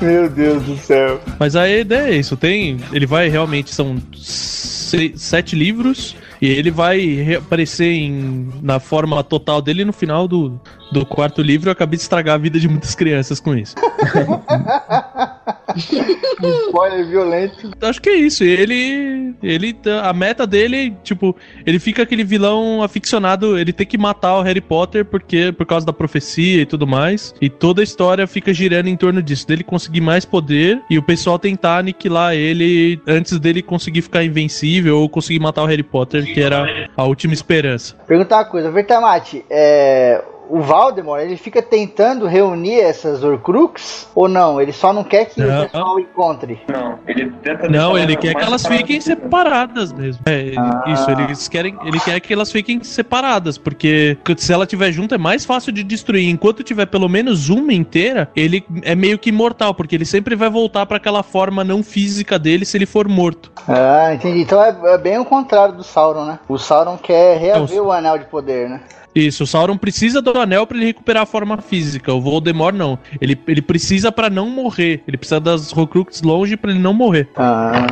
[0.00, 1.20] Meu Deus do céu.
[1.38, 2.80] Mas a ideia é isso: tem.
[2.92, 3.74] Ele vai realmente.
[3.74, 6.16] São se- sete livros.
[6.44, 10.60] E ele vai reaparecer em, na forma total dele no final do,
[10.92, 11.70] do quarto livro.
[11.70, 13.74] Eu acabei de estragar a vida de muitas crianças com isso.
[16.68, 17.70] Spoiler violento.
[17.80, 18.44] Acho que é isso.
[18.44, 19.34] Ele.
[19.42, 19.76] Ele.
[20.02, 23.58] A meta dele, tipo, ele fica aquele vilão aficionado.
[23.58, 27.34] Ele tem que matar o Harry Potter porque, por causa da profecia e tudo mais.
[27.40, 29.46] E toda a história fica girando em torno disso.
[29.46, 34.98] Dele conseguir mais poder e o pessoal tentar aniquilar ele antes dele conseguir ficar invencível
[34.98, 37.94] ou conseguir matar o Harry Potter, que era a última esperança.
[38.06, 40.22] Perguntar uma coisa, Vertamati, é.
[40.48, 44.60] O Valdemar, ele fica tentando reunir essas Horcrux ou não?
[44.60, 45.60] Ele só não quer que Não.
[45.60, 46.60] o pessoal encontre.
[46.68, 50.22] Não, ele tenta Não, ele quer que elas fiquem separadas mesmo.
[50.26, 50.84] É, ele- Ah.
[50.88, 55.18] isso, eles querem, ele quer que elas fiquem separadas, porque se ela tiver junto é
[55.18, 56.28] mais fácil de destruir.
[56.28, 60.50] Enquanto tiver pelo menos uma inteira, ele é meio que imortal, porque ele sempre vai
[60.50, 63.50] voltar pra aquela forma não física dele se ele for morto.
[63.68, 64.40] Ah, entendi.
[64.40, 66.38] Então é, é bem o contrário do Sauron, né?
[66.48, 68.80] O Sauron quer reaver o anel de poder, né?
[69.14, 72.12] Isso, o Sauron precisa do anel pra ele recuperar a forma física.
[72.12, 72.98] O Voldemort não.
[73.20, 75.02] Ele, ele precisa pra não morrer.
[75.06, 77.28] Ele precisa das Horcruxes longe pra ele não morrer.
[77.36, 77.86] Ah,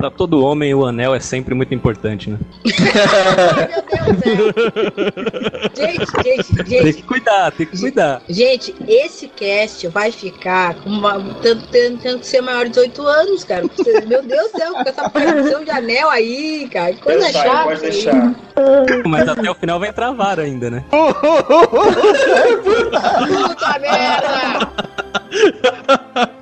[0.00, 2.38] Pra todo homem, o anel é sempre muito importante, né?
[3.68, 3.82] Meu
[4.16, 4.54] Deus,
[5.76, 5.86] é.
[5.86, 8.22] Gente, gente, Tem gente, que cuidar, tem que cuidar.
[8.26, 13.02] gente, esse cast vai ficar com uma, tendo, tendo- tendo que ser maior de 18
[13.06, 13.66] anos, cara.
[14.06, 16.94] Meu Deus do céu, com essa aparição de anel aí, cara.
[16.94, 17.64] Que coisa chata.
[17.64, 18.34] pode deixar.
[19.06, 20.82] Mas até o final vai travar ainda, né?
[23.28, 24.70] Puta merda!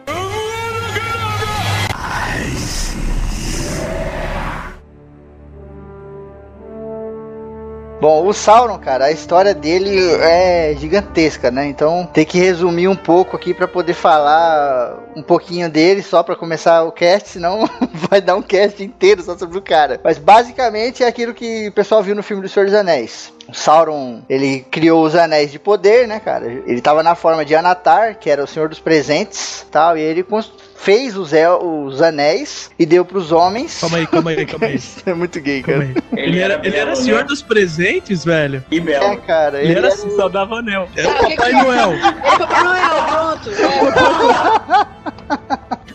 [8.01, 11.67] Bom, o Sauron, cara, a história dele é gigantesca, né?
[11.67, 16.37] Então tem que resumir um pouco aqui pra poder falar um pouquinho dele só pra
[16.37, 17.69] começar o cast, senão
[18.09, 19.99] vai dar um cast inteiro só sobre o cara.
[20.05, 23.33] Mas basicamente é aquilo que o pessoal viu no filme do Senhor dos Anéis.
[23.49, 26.47] O Sauron, ele criou os anéis de poder, né, cara?
[26.47, 30.23] Ele tava na forma de Anatar, que era o Senhor dos Presentes, tal, e ele
[30.23, 33.79] cons- fez os, el- os anéis e deu pros homens.
[33.81, 34.77] Calma aí, calma aí, calma aí.
[34.81, 35.95] Isso é muito gay, Calma cara.
[36.17, 36.23] aí.
[36.25, 37.25] Ele era, ele era senhor né?
[37.25, 38.65] dos presentes, velho.
[38.71, 39.17] E É, belo.
[39.23, 40.89] cara, Ele ele, era era assim, Só dava anel.
[40.97, 41.93] Era o Papai Noel.
[41.93, 43.51] É Papai Noel, pronto.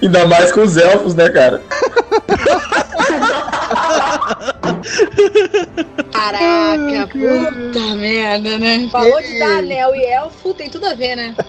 [0.02, 0.06] É.
[0.06, 1.62] Ainda mais com os elfos, né, cara?
[6.24, 8.88] Caraca, puta merda, né?
[8.90, 11.36] Falou de dar anel e elfo, tem tudo a ver, né?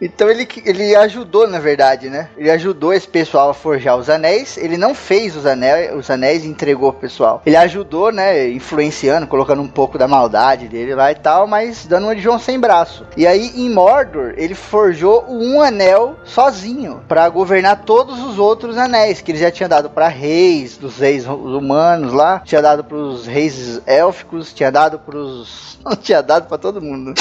[0.00, 2.28] Então ele, ele ajudou, na verdade, né?
[2.36, 4.56] Ele ajudou esse pessoal a forjar os anéis.
[4.56, 7.40] Ele não fez os anéis, os anéis e entregou pro pessoal.
[7.46, 8.48] Ele ajudou, né?
[8.50, 12.38] Influenciando, colocando um pouco da maldade dele lá e tal, mas dando uma de João
[12.38, 13.06] sem braço.
[13.16, 19.20] E aí, em Mordor, ele forjou um anel sozinho para governar todos os outros anéis
[19.20, 23.80] que ele já tinha dado para reis, dos reis humanos lá, tinha dado pros reis
[23.86, 25.78] élficos, tinha dado pros.
[26.02, 27.14] tinha dado para todo mundo.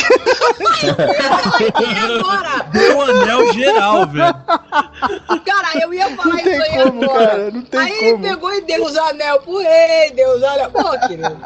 [0.84, 2.66] E agora?
[2.72, 4.36] Deu anel geral, velho.
[5.46, 7.28] Cara, eu ia falar Não isso aí como, agora.
[7.28, 8.24] cara, não tem aí como.
[8.24, 10.72] pegou e deu os anel pro rei, deu os anel.
[10.72, 11.38] Pô, querido.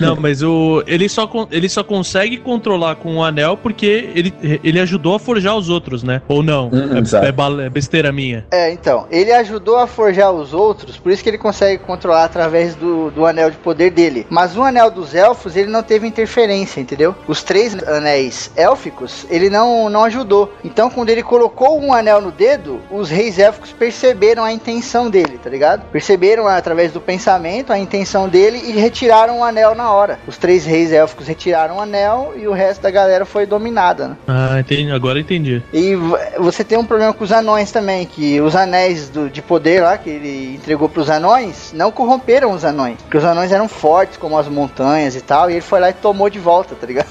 [0.00, 4.80] Não, mas o, ele, só, ele só consegue controlar com o anel porque ele, ele
[4.80, 6.22] ajudou a forjar os outros, né?
[6.28, 6.68] Ou não?
[6.68, 8.46] Hum, é, é é besteira minha.
[8.50, 12.65] É, então, ele ajudou a forjar os outros, por isso que ele consegue controlar através
[12.74, 14.26] do, do anel de poder dele.
[14.30, 17.14] Mas o anel dos elfos, ele não teve interferência, entendeu?
[17.26, 20.52] Os três anéis élficos, ele não, não ajudou.
[20.64, 25.38] Então, quando ele colocou um anel no dedo, os reis élficos perceberam a intenção dele,
[25.42, 25.84] tá ligado?
[25.92, 30.18] Perceberam através do pensamento a intenção dele e retiraram o anel na hora.
[30.26, 34.16] Os três reis élficos retiraram o anel e o resto da galera foi dominada, né?
[34.26, 35.62] Ah, entendi, agora entendi.
[35.72, 35.94] E
[36.38, 39.96] você tem um problema com os anões também, que os anéis do- de poder lá
[39.98, 43.00] que ele entregou pros anões não corromperam os anões.
[43.02, 45.92] Porque os anões eram fortes como as montanhas e tal, e ele foi lá e
[45.92, 47.08] tomou de volta, tá ligado?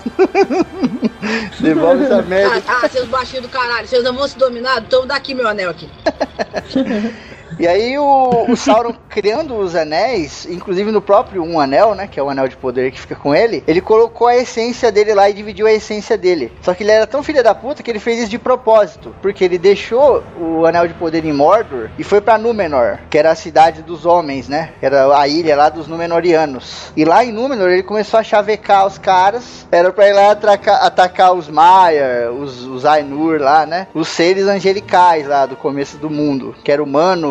[1.60, 2.62] Devolve essa merda.
[2.68, 4.82] Ah, ah, seus baixinhos do caralho, vocês não vão se dominar?
[4.82, 5.90] Então dá aqui meu anel aqui.
[7.60, 12.20] E aí o, o Sauron criando os anéis, inclusive no próprio um anel, né, que
[12.20, 15.30] é o anel de poder que fica com ele, ele colocou a essência dele lá
[15.30, 16.52] e dividiu a essência dele.
[16.62, 19.44] Só que ele era tão filho da puta que ele fez isso de propósito, porque
[19.44, 23.36] ele deixou o anel de poder em Mordor e foi pra Númenor, que era a
[23.36, 24.72] cidade dos homens, né?
[24.82, 26.92] Era a ilha lá dos Númenorianos.
[26.96, 30.84] E lá em Númenor ele começou a chavecar os caras, era pra ir lá atracar-
[30.84, 33.88] atacar os Maiar, os, os Ainur lá, né?
[33.94, 36.88] Os seres angelicais lá do começo do mundo, que era o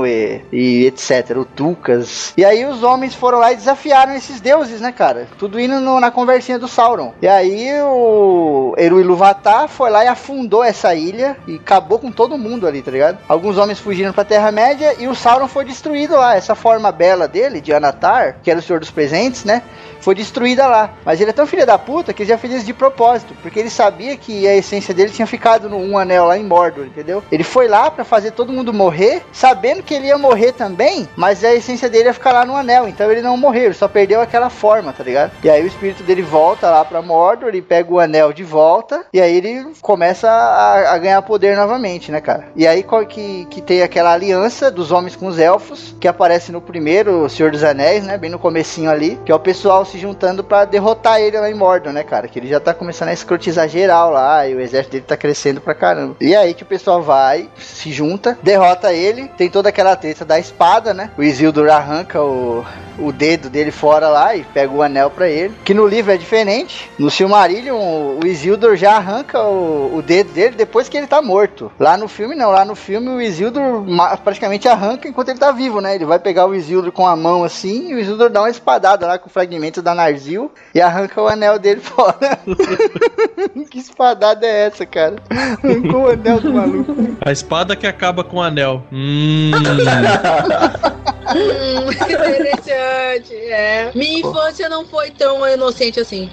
[0.06, 2.32] E etc, o Tucas.
[2.36, 5.26] E aí os homens foram lá e desafiaram esses deuses, né, cara?
[5.38, 7.12] Tudo indo no- na conversinha do Sauron.
[7.20, 12.38] E aí o Eru Ilúvatar foi lá e afundou essa ilha e acabou com todo
[12.38, 13.18] mundo ali, tá ligado?
[13.28, 16.34] Alguns homens fugiram pra Terra-média e o Sauron foi destruído lá.
[16.36, 19.62] Essa forma bela dele, de Anatar, que era o Senhor dos Presentes, né?
[20.00, 20.90] Foi destruída lá.
[21.04, 23.34] Mas ele é tão filho da puta que ele já fez isso de propósito.
[23.42, 26.84] Porque ele sabia que a essência dele tinha ficado no um anel lá em Mordor,
[26.84, 27.22] entendeu?
[27.32, 31.08] Ele foi lá pra fazer todo mundo morrer, sabendo que ele ele ia morrer também,
[31.16, 32.86] mas a essência dele ia ficar lá no anel.
[32.86, 35.32] Então ele não morreu, ele só perdeu aquela forma, tá ligado?
[35.42, 39.04] E aí o espírito dele volta lá pra Mordor, ele pega o anel de volta,
[39.12, 42.48] e aí ele começa a, a ganhar poder novamente, né, cara?
[42.54, 46.60] E aí que, que tem aquela aliança dos homens com os elfos, que aparece no
[46.60, 48.18] primeiro Senhor dos Anéis, né?
[48.18, 51.54] Bem no comecinho ali, que é o pessoal se juntando pra derrotar ele lá em
[51.54, 52.28] Mordor, né, cara?
[52.28, 55.60] Que ele já tá começando a escrotizar geral lá, e o exército dele tá crescendo
[55.60, 56.16] pra caramba.
[56.20, 60.38] E aí que o pessoal vai, se junta, derrota ele, tem toda aquela treta da
[60.38, 61.10] espada, né?
[61.16, 62.64] O Isildur arranca o,
[62.98, 65.54] o dedo dele fora lá e pega o anel pra ele.
[65.64, 66.90] Que no livro é diferente.
[66.98, 71.70] No Silmarillion, o Isildur já arranca o, o dedo dele depois que ele tá morto.
[71.78, 72.50] Lá no filme, não.
[72.50, 73.84] Lá no filme, o Isildur
[74.22, 75.94] praticamente arranca enquanto ele tá vivo, né?
[75.94, 79.06] Ele vai pegar o Isildur com a mão assim e o Isildur dá uma espadada
[79.06, 82.38] lá com fragmentos da Narzil e arranca o anel dele fora.
[83.70, 85.16] que espadada é essa, cara?
[85.30, 86.94] Arrancou o anel do maluco.
[87.24, 88.82] A espada que acaba com o anel.
[88.92, 89.50] Hum.
[89.82, 93.90] 哈哈哈哈哈 Hum, interessante, é.
[93.94, 96.30] Minha infância não foi tão inocente assim.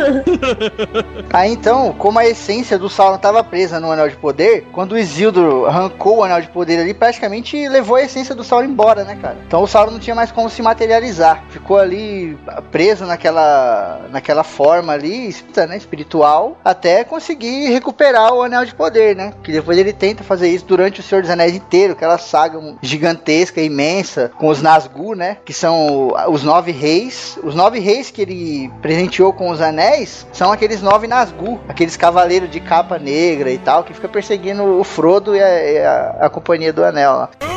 [1.32, 4.98] Aí então, como a essência do Sauron estava presa no Anel de Poder, quando o
[4.98, 9.16] Isildur arrancou o Anel de Poder ali, praticamente levou a essência do Sauron embora, né,
[9.20, 9.36] cara?
[9.46, 11.44] Então o Sauron não tinha mais como se materializar.
[11.50, 12.38] Ficou ali
[12.70, 19.14] preso naquela, naquela forma ali, espírita, né, espiritual, até conseguir recuperar o Anel de Poder,
[19.14, 19.32] né?
[19.42, 23.60] Que depois ele tenta fazer isso durante o Senhor dos Anéis inteiro, aquela saga gigantesca,
[23.60, 25.38] imensa, com os Nazgûl, né?
[25.44, 27.38] Que são os nove reis.
[27.42, 32.50] Os nove reis que ele presenteou com os anéis são aqueles nove Nazgûl, aqueles cavaleiros
[32.50, 36.72] de capa negra e tal, que fica perseguindo o Frodo e a, a- a companhia
[36.72, 37.53] do anel lá.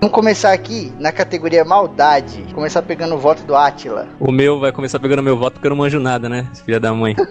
[0.00, 2.44] Vamos começar aqui na categoria maldade.
[2.54, 4.06] Começar pegando o voto do Átila.
[4.20, 6.46] O meu vai começar pegando meu voto porque eu não manjo nada, né?
[6.64, 7.16] Filha da mãe.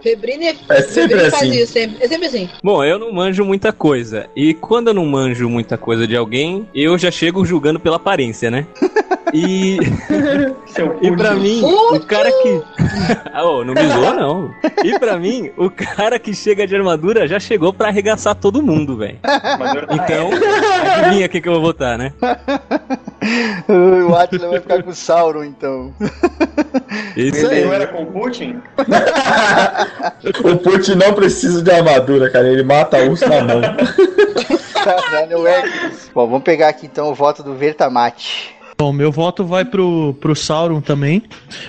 [0.00, 1.50] Febrine, É sempre Febrine faz assim.
[1.50, 2.04] isso, sempre.
[2.04, 2.48] é sempre assim.
[2.62, 4.26] Bom, eu não manjo muita coisa.
[4.34, 8.48] E quando eu não manjo muita coisa de alguém, eu já chego julgando pela aparência,
[8.50, 8.64] né?
[9.34, 9.76] E,
[11.02, 12.62] e pra mim, o cara que.
[13.32, 14.50] Ah, ô, não me zoa, não.
[14.82, 18.96] E pra mim, o cara que chega de armadura já chegou pra arregaçar todo mundo,
[18.96, 19.18] velho.
[19.20, 19.58] Tá
[20.32, 22.12] Então, adivinha quem que eu vou votar, né?
[24.08, 25.94] o Átila vai ficar com o Sauron, então.
[27.16, 27.76] Isso Ele não aí.
[27.76, 28.60] era com o Putin?
[30.44, 32.48] O Putin não precisa de armadura, cara.
[32.48, 33.60] Ele mata a urso na mão.
[34.84, 36.10] Caralho, Hércules.
[36.14, 38.57] Bom, vamos pegar aqui então o voto do Vertamate.
[38.80, 41.24] Bom, meu voto vai pro, pro Sauron também,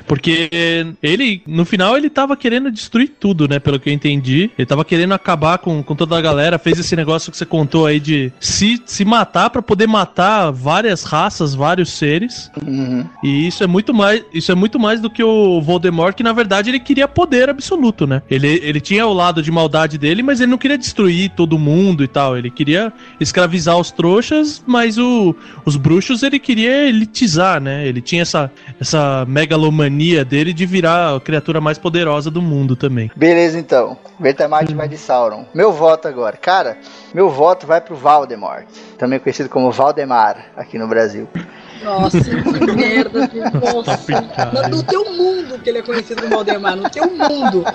[0.05, 4.51] porque ele, no final, ele tava querendo destruir tudo, né, pelo que eu entendi.
[4.55, 7.87] Ele tava querendo acabar com, com toda a galera, fez esse negócio que você contou
[7.87, 12.51] aí de se, se matar pra poder matar várias raças, vários seres.
[12.63, 13.03] Uhum.
[13.23, 16.31] E isso é muito mais, isso é muito mais do que o Voldemort, que na
[16.31, 18.21] verdade ele queria poder absoluto, né?
[18.29, 22.03] Ele, ele tinha o lado de maldade dele, mas ele não queria destruir todo mundo
[22.03, 22.37] e tal.
[22.37, 25.35] Ele queria escravizar os trouxas, mas o,
[25.65, 27.87] os bruxos ele queria elitizar, né?
[27.87, 33.09] Ele tinha essa, essa megalomania dele de virar a criatura mais poderosa do mundo também.
[33.15, 33.97] Beleza, então.
[34.19, 35.45] Vertamate vai de Sauron.
[35.53, 36.35] Meu voto agora.
[36.37, 36.77] Cara,
[37.13, 38.65] meu voto vai pro Valdemort.
[38.97, 41.27] Também conhecido como Valdemar aqui no Brasil.
[41.83, 42.29] Nossa, que
[42.75, 43.27] merda.
[43.27, 43.99] que- Nossa.
[44.53, 47.65] No, no teu mundo que ele é conhecido como Valdemar, no teu mundo.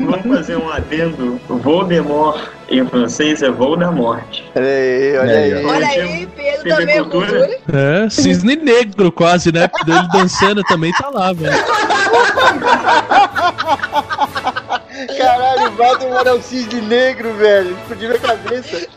[0.00, 1.40] Vamos fazer um adendo.
[1.48, 4.22] Voldemort em francês é Voldemort.
[4.56, 5.64] Olha aí, olha Aí, aí.
[5.64, 5.68] ó.
[5.68, 7.26] Olha aí, Pedro também é cultura?
[7.26, 7.58] cultura.
[8.04, 9.68] É, cisne negro quase, né?
[9.86, 11.52] Ele dançando também tá lá, velho.
[15.06, 17.76] Caralho, o Valdemar é o cisne negro, velho.
[17.76, 18.88] Explodiu minha cabeça.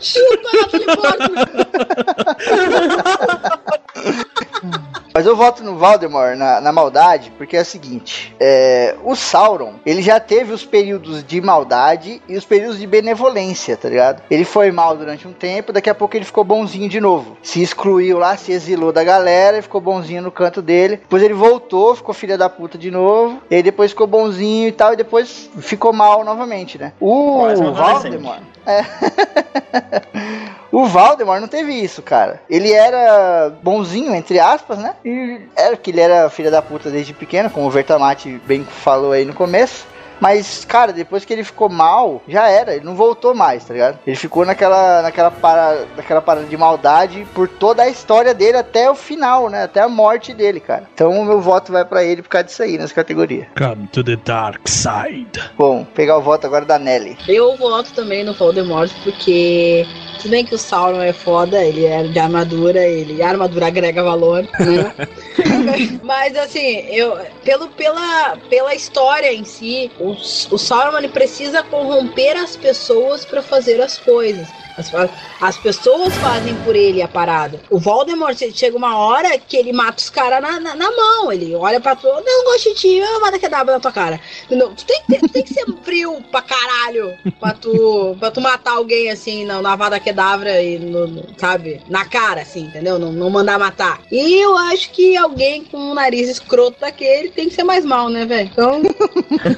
[5.16, 9.76] Mas eu voto no Valdemar na, na maldade, porque é o seguinte: é, o Sauron,
[9.86, 14.22] ele já teve os períodos de maldade e os períodos de benevolência, tá ligado?
[14.30, 17.34] Ele foi mal durante um tempo, daqui a pouco ele ficou bonzinho de novo.
[17.42, 20.98] Se excluiu lá, se exilou da galera, ficou bonzinho no canto dele.
[20.98, 23.40] Depois ele voltou, ficou filha da puta de novo.
[23.50, 26.92] E aí depois ficou bonzinho e tal, e depois ficou mal novamente, né?
[27.00, 27.72] O um.
[27.72, 28.40] Valdemar.
[28.66, 28.84] É.
[30.76, 32.42] O Valdemar não teve isso, cara.
[32.50, 34.94] Ele era bonzinho, entre aspas, né?
[35.02, 39.12] E era que ele era filha da puta desde pequeno, como o Vertamate bem falou
[39.12, 39.86] aí no começo.
[40.20, 43.98] Mas, cara, depois que ele ficou mal, já era, ele não voltou mais, tá ligado?
[44.06, 48.90] Ele ficou naquela, naquela, para, naquela parada de maldade por toda a história dele até
[48.90, 49.64] o final, né?
[49.64, 50.88] Até a morte dele, cara.
[50.94, 53.48] Então o meu voto vai pra ele por causa disso aí, nessa categoria.
[53.56, 55.40] Come to the dark side.
[55.56, 57.16] Bom, pegar o voto agora da Nelly.
[57.28, 59.86] Eu voto também no Voldemort, porque
[60.16, 64.02] tudo bem que o Sauron é foda, ele é de armadura, ele a armadura agrega
[64.02, 64.94] valor, né?
[66.02, 72.36] Mas assim, eu pelo, pela, pela história em si, o, o Sauron ele precisa corromper
[72.36, 74.48] as pessoas pra fazer as coisas.
[74.76, 74.92] As,
[75.40, 77.60] as pessoas fazem por ele a parada.
[77.70, 81.32] O Voldemort chega uma hora que ele mata os caras na, na, na mão.
[81.32, 84.20] Ele olha pra tu, não gosto de ti, eu vou dar que na tua cara.
[84.50, 88.72] Não, tu tem, tem, tem que ser frio pra caralho pra tu, pra tu matar
[88.72, 92.98] alguém assim, na, na Vada Kedavra e, no, no- sabe, na cara, assim, entendeu?
[92.98, 94.00] Não, não mandar matar.
[94.10, 98.08] E eu acho que alguém com um nariz escroto daquele tem que ser mais mal,
[98.08, 98.50] né, velho?
[98.52, 98.82] Então,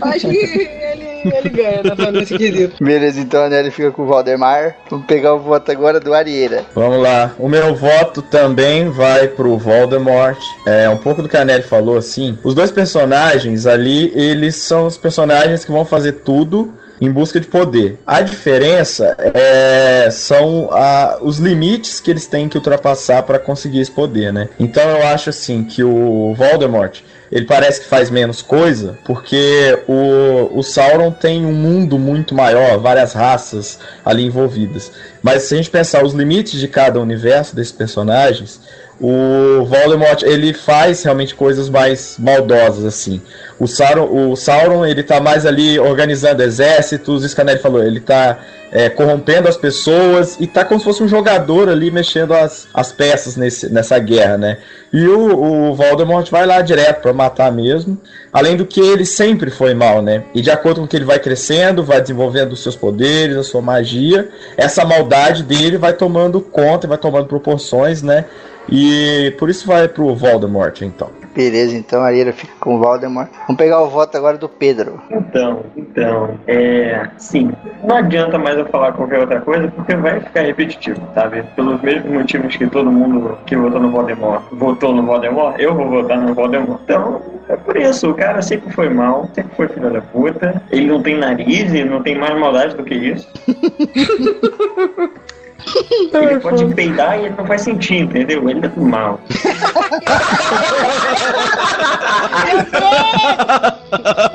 [0.03, 2.83] acho que ele, ele ganha né, nesse quesito.
[2.83, 4.77] Beleza, então a Nelly fica com o Valdemar.
[4.91, 6.65] Vamos pegar o voto agora do Arieira.
[6.75, 7.33] Vamos lá.
[7.39, 10.39] O meu voto também vai pro Voldemort.
[10.67, 12.39] É um pouco do que a Nelly falou, assim.
[12.45, 17.47] Os dois personagens ali, eles são os personagens que vão fazer tudo em busca de
[17.47, 17.97] poder.
[18.05, 23.91] A diferença é, são a- os limites que eles têm que ultrapassar para conseguir esse
[23.91, 24.49] poder, né?
[24.59, 27.01] Então eu acho assim que o Voldemort
[27.31, 32.79] ele parece que faz menos coisa, porque o, o Sauron tem um mundo muito maior,
[32.79, 34.91] várias raças ali envolvidas.
[35.23, 38.61] Mas se a gente pensar os limites de cada universo desses personagens,
[39.01, 43.23] o Voldemort ele faz realmente coisas mais maldosas assim.
[43.59, 47.83] O Sauron, o Sauron ele tá mais ali organizando exércitos, isso que a Nelly falou,
[47.83, 48.39] ele tá
[48.71, 52.93] é, corrompendo as pessoas e tá como se fosse um jogador ali mexendo as, as
[52.93, 54.59] peças nesse, nessa guerra, né?
[54.93, 57.99] E o, o Voldemort vai lá direto pra matar mesmo.
[58.33, 60.25] Além do que ele sempre foi mal, né?
[60.35, 63.63] E de acordo com que ele vai crescendo, vai desenvolvendo os seus poderes, a sua
[63.63, 68.25] magia, essa maldade dele vai tomando conta, vai tomando proporções, né?
[68.71, 71.11] E por isso vai pro Voldemort, então.
[71.39, 73.29] Beleza, então a Arieira fica com o Valdemar.
[73.47, 75.01] Vamos pegar o voto agora do Pedro.
[75.09, 77.09] Então, então, é.
[77.17, 77.53] Sim,
[77.85, 81.45] não adianta mais eu falar qualquer outra coisa porque vai ficar repetitivo, sabe?
[81.55, 85.89] Pelos mesmos motivos que todo mundo que votou no Voldemort votou no Voldemort, eu vou
[85.89, 86.81] votar no Voldemort.
[86.83, 90.61] Então, é por isso, o cara sempre foi mal, sempre foi filho da puta.
[90.73, 93.29] Ele não tem nariz, ele não tem mais maldade do que isso.
[96.15, 98.49] Ele pode peidar e ele não vai sentir, entendeu?
[98.49, 99.21] Ele é do mal.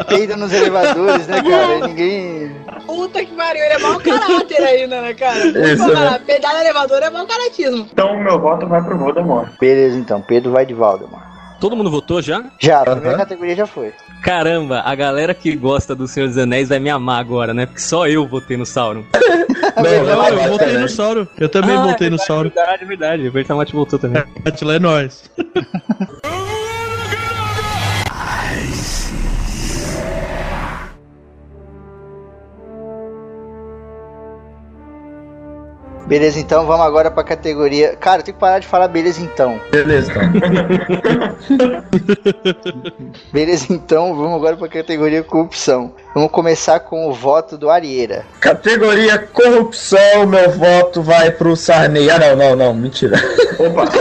[0.07, 1.76] Peida nos elevadores, né, cara?
[1.76, 2.55] E ninguém.
[2.86, 5.45] Puta que pariu, ele é mau caráter ainda, né, cara?
[5.45, 6.19] Isso, Puta, né?
[6.26, 7.88] Pedar no elevador é mau caratismo.
[7.91, 9.49] Então, meu voto vai pro Voldemort.
[9.59, 10.21] Beleza, então.
[10.21, 11.32] Pedro vai de Valdemar.
[11.64, 12.43] Todo mundo votou já?
[12.59, 13.93] Já, a primeira categoria já foi.
[14.22, 17.66] Caramba, a galera que gosta do Senhor dos Anéis vai me amar agora, né?
[17.66, 19.05] Porque só eu votei no Sauron.
[19.82, 21.26] Não, eu voltei no Sauron.
[21.39, 22.49] Eu também Ah, voltei é no verdade, Sauron.
[22.53, 23.28] Verdade, verdade.
[23.30, 24.22] O Bertamate voltou também.
[24.45, 25.32] Atila é nóis.
[36.06, 37.95] Beleza, então vamos agora pra categoria.
[37.95, 39.60] Cara, eu tenho que parar de falar beleza então.
[39.72, 40.24] Beleza, então.
[43.32, 45.93] Beleza, então vamos agora pra categoria corrupção.
[46.14, 48.26] Vamos começar com o voto do Arieira.
[48.39, 52.10] Categoria corrupção, meu voto vai pro Sarney.
[52.10, 53.18] Ah, não, não, não, mentira.
[53.60, 53.86] Opa!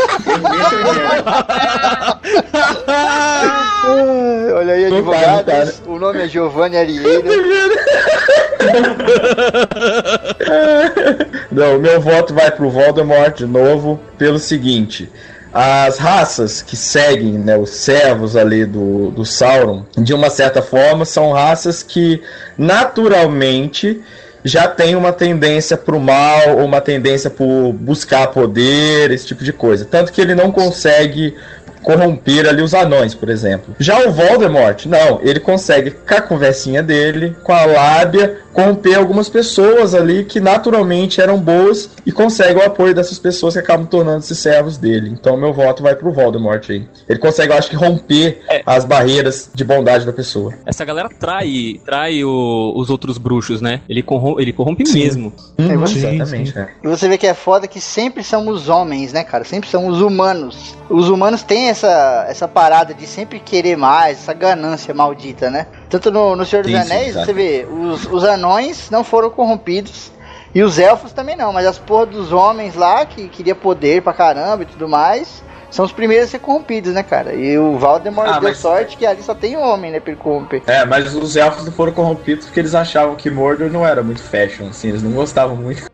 [4.54, 5.82] Olha aí, Não tá, advogados.
[5.86, 7.28] O nome é Giovanni Arieira.
[11.50, 15.10] Não, meu voto vai pro Voldemort de novo, pelo seguinte.
[15.52, 21.04] As raças que seguem né, os servos ali do, do Sauron, de uma certa forma,
[21.04, 22.22] são raças que
[22.56, 24.00] naturalmente
[24.44, 29.52] já têm uma tendência pro mal, ou uma tendência por buscar poder, esse tipo de
[29.52, 29.84] coisa.
[29.84, 31.36] Tanto que ele não consegue
[31.82, 33.74] corromper ali os anões, por exemplo.
[33.78, 39.28] Já o Voldemort, não, ele consegue, com a conversinha dele, com a lábia, corromper algumas
[39.28, 44.34] pessoas ali que naturalmente eram boas e consegue o apoio dessas pessoas que acabam tornando-se
[44.36, 45.08] servos dele.
[45.10, 46.86] Então meu voto vai pro Voldemort aí.
[47.08, 50.52] Ele consegue, eu acho que, romper as barreiras de bondade da pessoa.
[50.66, 53.80] Essa galera trai, trai o- os outros bruxos, né?
[53.88, 55.32] Ele, corrom ele corrompe mesmo.
[55.58, 56.68] É, você- exatamente, né?
[56.82, 59.44] E você vê que é foda que sempre são os homens, né, cara?
[59.44, 60.74] Sempre são os humanos.
[60.90, 65.66] Os humanos têm essa, essa parada de sempre querer mais, essa ganância maldita, né?
[65.90, 70.10] Tanto no, no Senhor dos Sim, Anéis, você vê, os, os anões não foram corrompidos.
[70.54, 74.12] E os elfos também não, mas as porra dos homens lá, que queria poder pra
[74.12, 77.32] caramba e tudo mais, são os primeiros a ser corrompidos, né, cara?
[77.32, 80.20] E o Valdemort Ah, deu mas- sorte que ali só tem homem, né, pra ele
[80.20, 80.62] corromper.
[80.66, 84.22] É, mas os elfos não foram corrompidos porque eles achavam que Mordor não era muito
[84.22, 85.90] fashion, assim, eles não gostavam muito.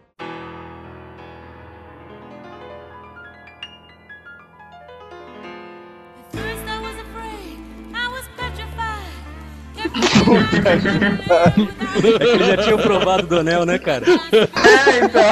[10.66, 14.04] É que ele já tinha provado do anel, né, cara?
[14.06, 15.22] É, então.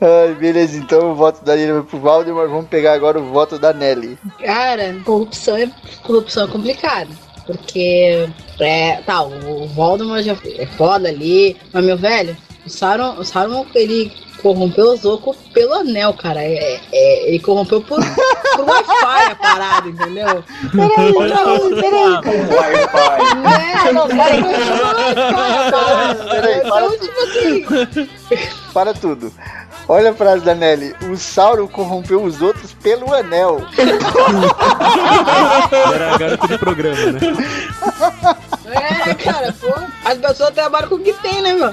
[0.00, 2.48] Ai, beleza, então o voto da Nina vai pro Valdemar.
[2.48, 4.18] Vamos pegar agora o voto da Nelly.
[4.44, 5.70] Cara, corrupção é,
[6.02, 7.10] corrupção é complicado.
[7.46, 8.28] Porque,
[8.60, 11.56] é, tá, o Voldemort já é foda ali.
[11.72, 12.36] Mas, meu velho,
[12.66, 16.42] o Sauron, o Sauron ele corrompeu o Zoco pelo anel, cara.
[16.42, 20.44] É, é- ele corrompeu por, por Wi-Fi a parada, entendeu?
[20.72, 22.12] Peraí, peraí, peraí.
[22.56, 23.88] Wi-Fi.
[23.88, 24.42] É, não, peraí.
[26.30, 27.64] Peraí, para Então, tipo assim,
[28.72, 29.32] Para tudo.
[29.90, 30.94] Olha a frase da Nelly.
[31.10, 33.62] O Sauron corrompeu os outros pelo anel.
[35.94, 37.20] Era garoto de programa, né?
[38.66, 39.72] É, cara, pô.
[40.04, 41.72] As pessoas trabalham com o que tem, né, meu?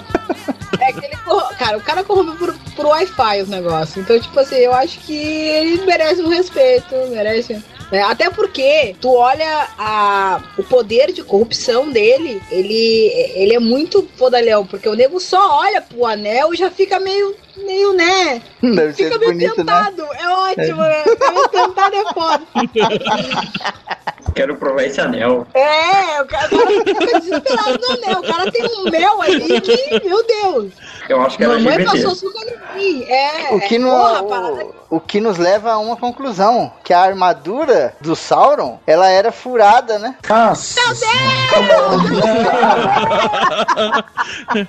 [0.79, 1.15] É que ele.
[1.57, 3.97] Cara, o cara corrompeu por, por Wi-Fi os negócios.
[3.97, 7.61] Então, tipo assim, eu acho que ele merece um respeito, merece.
[7.91, 8.01] né?
[8.03, 14.65] Até porque tu olha a, o poder de corrupção dele, ele, ele é muito fodalhão,
[14.65, 18.41] porque o nego só olha pro anel e já fica meio, meio, né?
[18.61, 19.55] Deve Fica meio bonito, né?
[19.57, 20.07] tentado.
[20.19, 21.03] É ótimo, né?
[21.05, 22.43] Meio tentado é foda.
[24.33, 25.47] Quero provar esse anel.
[25.53, 28.19] É, o cara, o cara fica desesperado no anel.
[28.19, 30.73] O cara tem um mel ali que, meu Deus.
[31.07, 32.03] Eu acho que era Mamãe LGBT.
[32.03, 32.41] passou açúcar
[32.75, 33.03] em mim.
[33.07, 34.65] É, O que, é, no- porra, parada.
[34.89, 39.31] o, o que nos leva a uma conclusão: que a armadura do Sauron ela era
[39.31, 40.15] furada, né?
[40.27, 40.81] Nossa.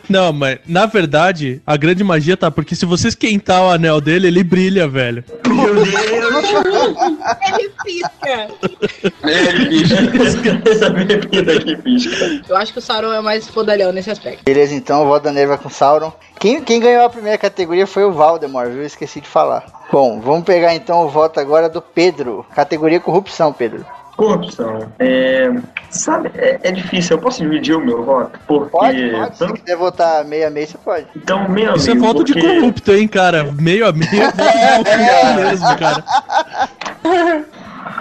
[0.09, 4.29] Não, mas na verdade, a grande magia tá porque se você esquentar o anel dele,
[4.29, 5.25] ele brilha, velho.
[5.47, 6.47] Meu Deus!
[7.49, 8.49] Ele pisca.
[9.25, 10.63] Ele pisca.
[10.71, 12.43] Essa bebida aqui pisca.
[12.49, 14.45] Eu acho que o Sauron é mais fodalhão nesse aspecto.
[14.45, 16.13] Beleza, então o voto da Nelly vai com Sauron.
[16.39, 18.81] Quem, quem ganhou a primeira categoria foi o Valdemar, viu?
[18.81, 19.65] Eu esqueci de falar.
[19.91, 22.45] Bom, vamos pegar então o voto agora do Pedro.
[22.55, 23.85] Categoria corrupção, Pedro.
[24.17, 24.91] Corrupção.
[24.99, 25.51] É,
[25.91, 27.17] sabe, é, é difícil.
[27.17, 28.39] Eu posso dividir o meu voto?
[28.47, 28.71] Porque.
[28.71, 29.33] Pode, pode.
[29.35, 31.07] Se tanto- quiser votar meio a meio, você pode.
[31.15, 33.45] Então, meu Isso é voto de porque- corrupto, hein, cara?
[33.61, 34.43] Meio a meio é voto de
[34.99, 36.05] corrupto mesmo, cara.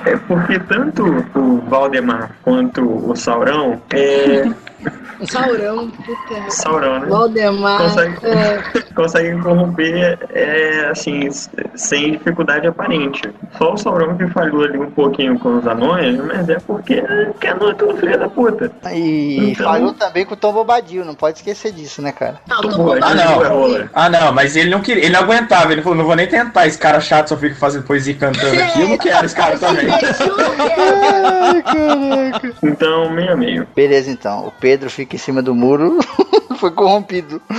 [0.05, 1.03] É porque tanto
[1.35, 4.43] o Valdemar quanto o Saurão é.
[5.17, 6.49] O Saurão, puta.
[6.49, 7.05] Saurão, né?
[7.07, 7.83] Valdemar.
[7.83, 8.17] Consegue.
[8.25, 11.29] é, conseguem corromper é, assim,
[11.73, 13.21] sem dificuldade aparente.
[13.57, 17.01] Só o Sauron que falhou ali um pouquinho com os anões, mas é porque
[17.39, 18.69] que anão é tudo filho da puta.
[18.91, 22.41] E Então- falou também com o Tom Bobadil, não pode esquecer disso, né, cara?
[22.45, 23.37] Não, Pô, com Ah, é não.
[23.49, 23.89] rola.
[23.93, 25.71] Ah, não, mas ele não queria, ele não aguentava.
[25.71, 26.67] Ele falou: não vou nem tentar.
[26.67, 28.81] Esse cara chato só fica fazendo poesia e cantando aqui.
[28.81, 29.87] Eu não quero esse cara também.
[29.89, 30.01] Ai,
[31.63, 32.53] caraca.
[32.63, 33.65] Então, meio a meio.
[33.73, 34.47] Beleza, então.
[34.47, 35.99] O Pedro fica em cima do muro.
[36.59, 37.41] Foi corrompido.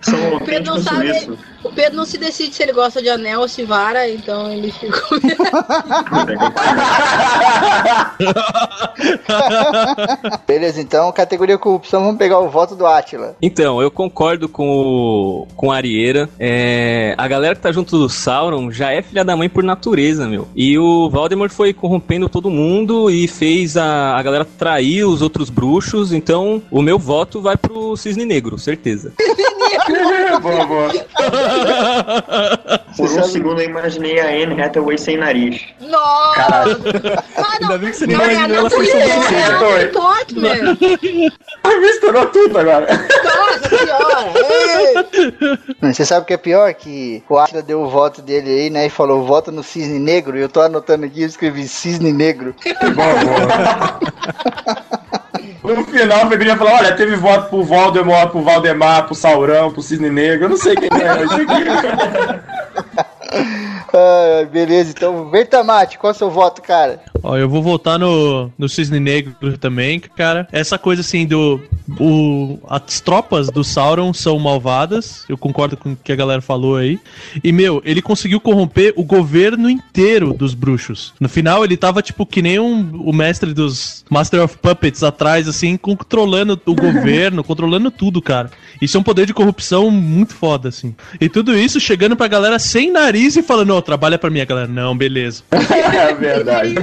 [0.00, 1.12] São O Pedro não sabe.
[1.14, 1.53] suíços.
[1.74, 4.70] O Pedro não se decide se ele gosta de anel ou se vara, então ele
[4.70, 5.18] ficou.
[10.46, 11.10] Beleza, então.
[11.10, 13.34] Categoria corrupção, vamos pegar o voto do Átila.
[13.42, 16.30] Então, eu concordo com o, com a Arieira.
[16.38, 20.28] É, a galera que tá junto do Sauron já é filha da mãe por natureza,
[20.28, 20.46] meu.
[20.54, 25.50] E o Voldemort foi corrompendo todo mundo e fez a, a galera trair os outros
[25.50, 26.12] bruxos.
[26.12, 29.12] Então, o meu voto vai pro Cisne Negro, certeza.
[30.40, 30.90] Boa, boa.
[32.96, 35.60] Por um segundo eu imaginei a Anne Hathaway sem nariz.
[35.80, 36.34] Nossa!
[36.34, 36.80] Caralho.
[37.36, 37.70] Ah, não.
[37.70, 38.94] Ainda bem que você não imaginou ela não, sem
[39.40, 40.78] Natalie Portman.
[41.80, 42.86] Misturou tudo agora.
[43.24, 44.32] Nossa senhora!
[45.82, 45.92] Ei.
[45.92, 46.72] Você sabe o que é pior?
[46.74, 48.86] Que o Átila deu o voto dele aí, né?
[48.86, 50.38] E falou, voto no cisne negro.
[50.38, 52.54] E eu tô anotando aqui, eu escrevi cisne negro.
[52.94, 53.98] Boa, boa.
[55.64, 59.80] No final, o Febrinha falou: olha, teve voto pro Voldemort, pro Valdemar, pro Saurão, pro
[59.80, 60.44] Cisne Negro.
[60.44, 61.54] Eu não sei quem é isso aqui.
[63.92, 67.02] Ah, beleza, então, Bertamate, qual é o seu voto, cara?
[67.22, 70.46] Ó, eu vou voltar no, no Cisne Negro também, cara.
[70.52, 71.60] Essa coisa assim do.
[71.98, 75.24] O, as tropas do Sauron são malvadas.
[75.28, 76.98] Eu concordo com o que a galera falou aí.
[77.42, 81.14] E, meu, ele conseguiu corromper o governo inteiro dos bruxos.
[81.18, 85.48] No final, ele tava, tipo, que nem um, o mestre dos Master of Puppets atrás,
[85.48, 88.50] assim, controlando o governo, controlando tudo, cara.
[88.80, 90.94] Isso é um poder de corrupção muito foda, assim.
[91.20, 94.44] E tudo isso chegando pra galera sem nariz e falando, ó, trabalha pra mim, a
[94.44, 94.68] galera.
[94.68, 95.42] Não, beleza.
[95.94, 96.74] É verdade.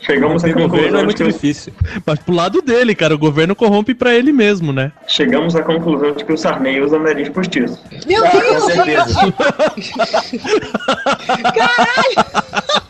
[0.00, 1.72] Chegamos à O governo conclusão é muito difícil.
[2.06, 4.92] Mas pro lado dele, cara, o governo corrompe pra ele mesmo, né?
[5.06, 7.78] chegamos à conclusão de que o Sarney usa nariz postiço.
[8.06, 8.64] Meu Ah, com Deus!
[8.64, 9.34] certeza.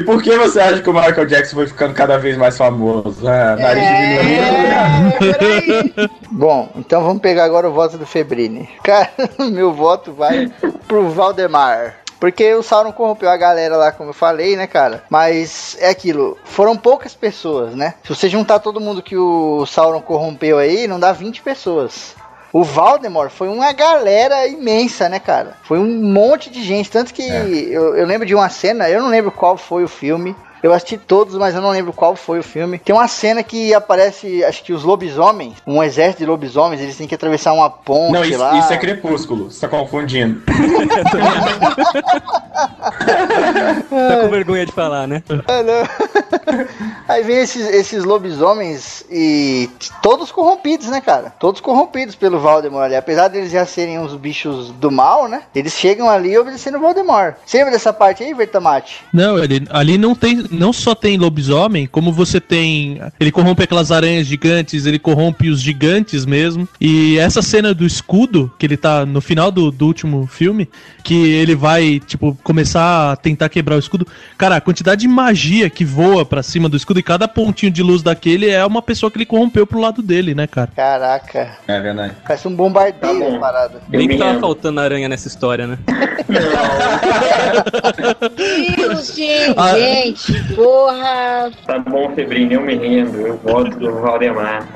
[0.00, 3.28] E por que você acha que o Michael Jackson foi ficando cada vez mais famoso?
[3.28, 3.84] Ah, nariz.
[3.84, 6.10] É, peraí.
[6.30, 8.66] Bom, então vamos pegar agora o voto do Febrini.
[8.82, 9.10] Cara,
[9.52, 10.50] meu voto vai
[10.88, 11.96] pro Valdemar.
[12.18, 15.04] Porque o Sauron corrompeu a galera lá, como eu falei, né, cara?
[15.10, 17.94] Mas é aquilo, foram poucas pessoas, né?
[18.02, 22.14] Se você juntar todo mundo que o Sauron corrompeu aí, não dá 20 pessoas.
[22.52, 25.56] O Valdemort foi uma galera imensa, né, cara?
[25.62, 26.90] Foi um monte de gente.
[26.90, 30.34] Tanto que eu, eu lembro de uma cena, eu não lembro qual foi o filme.
[30.62, 32.78] Eu assisti todos, mas eu não lembro qual foi o filme.
[32.78, 37.06] Tem uma cena que aparece, acho que os lobisomens, um exército de lobisomens, eles têm
[37.06, 38.58] que atravessar uma ponte Não, isso, lá.
[38.58, 40.42] isso é crepúsculo, você tá confundindo.
[43.90, 45.22] Tá com vergonha de falar, né?
[45.46, 46.66] Ah, não.
[47.08, 49.68] Aí vem esses, esses lobisomens e
[50.02, 51.32] todos corrompidos, né, cara?
[51.38, 52.96] Todos corrompidos pelo Valdemort ali.
[52.96, 55.42] Apesar deles já serem uns bichos do mal, né?
[55.54, 57.34] Eles chegam ali obedecendo o Valdemort.
[57.44, 59.04] Você lembra dessa parte aí, Vertamate?
[59.12, 63.90] Não, ele, ali não tem, não só tem lobisomem, como você tem, ele corrompe aquelas
[63.92, 66.68] aranhas gigantes, ele corrompe os gigantes mesmo.
[66.80, 70.68] E essa cena do escudo, que ele tá no final do, do último filme,
[71.02, 74.06] que ele vai, tipo, começar a tentar quebrar o escudo.
[74.36, 77.82] Cara, a quantidade de magia que voa pra cima do escudo e cada pontinho de
[77.82, 80.70] luz daquele é uma pessoa que ele corrompeu pro lado dele, né, cara?
[80.74, 82.14] Caraca, É verdade.
[82.26, 83.36] parece um bombardeio Tá bom.
[83.36, 83.82] a parada.
[83.88, 84.40] Nem que tava lembro.
[84.46, 85.78] faltando aranha nessa história, né?
[88.36, 89.78] Deus, gente, Ah.
[89.78, 91.50] gente, porra.
[91.66, 93.26] Tá bom, Febrinho, eu me rendo.
[93.26, 94.66] Eu voto do Valdemar.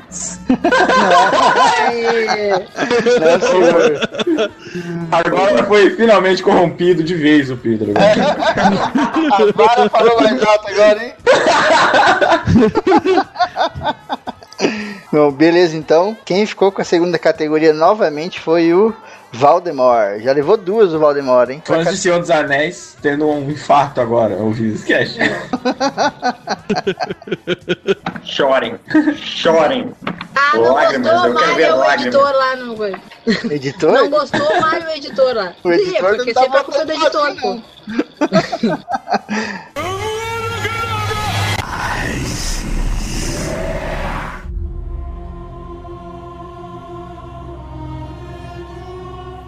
[3.19, 4.49] Não, senhor.
[5.11, 7.93] Agora foi finalmente corrompido de vez o Pedro.
[7.97, 11.13] A vara falou mais alto agora, hein?
[15.11, 16.15] Bom, beleza, então.
[16.25, 18.93] Quem ficou com a segunda categoria novamente foi o
[19.31, 20.19] Valdemort.
[20.21, 21.61] Já levou duas o Valdemort, hein?
[21.63, 25.17] Fãs de Senhor dos Anéis tendo um infarto agora, ouvindo esse cast.
[28.23, 28.75] Chorem.
[29.15, 29.91] Chorem.
[30.35, 32.95] Ah, não Lágrimas, gostou, eu quero ver o editor lá não foi.
[33.51, 33.91] Editor?
[33.93, 35.53] Não gostou, Mário, o editor lá.
[35.63, 37.59] O editor Sim, porque não sempre é culpa do editor, pô.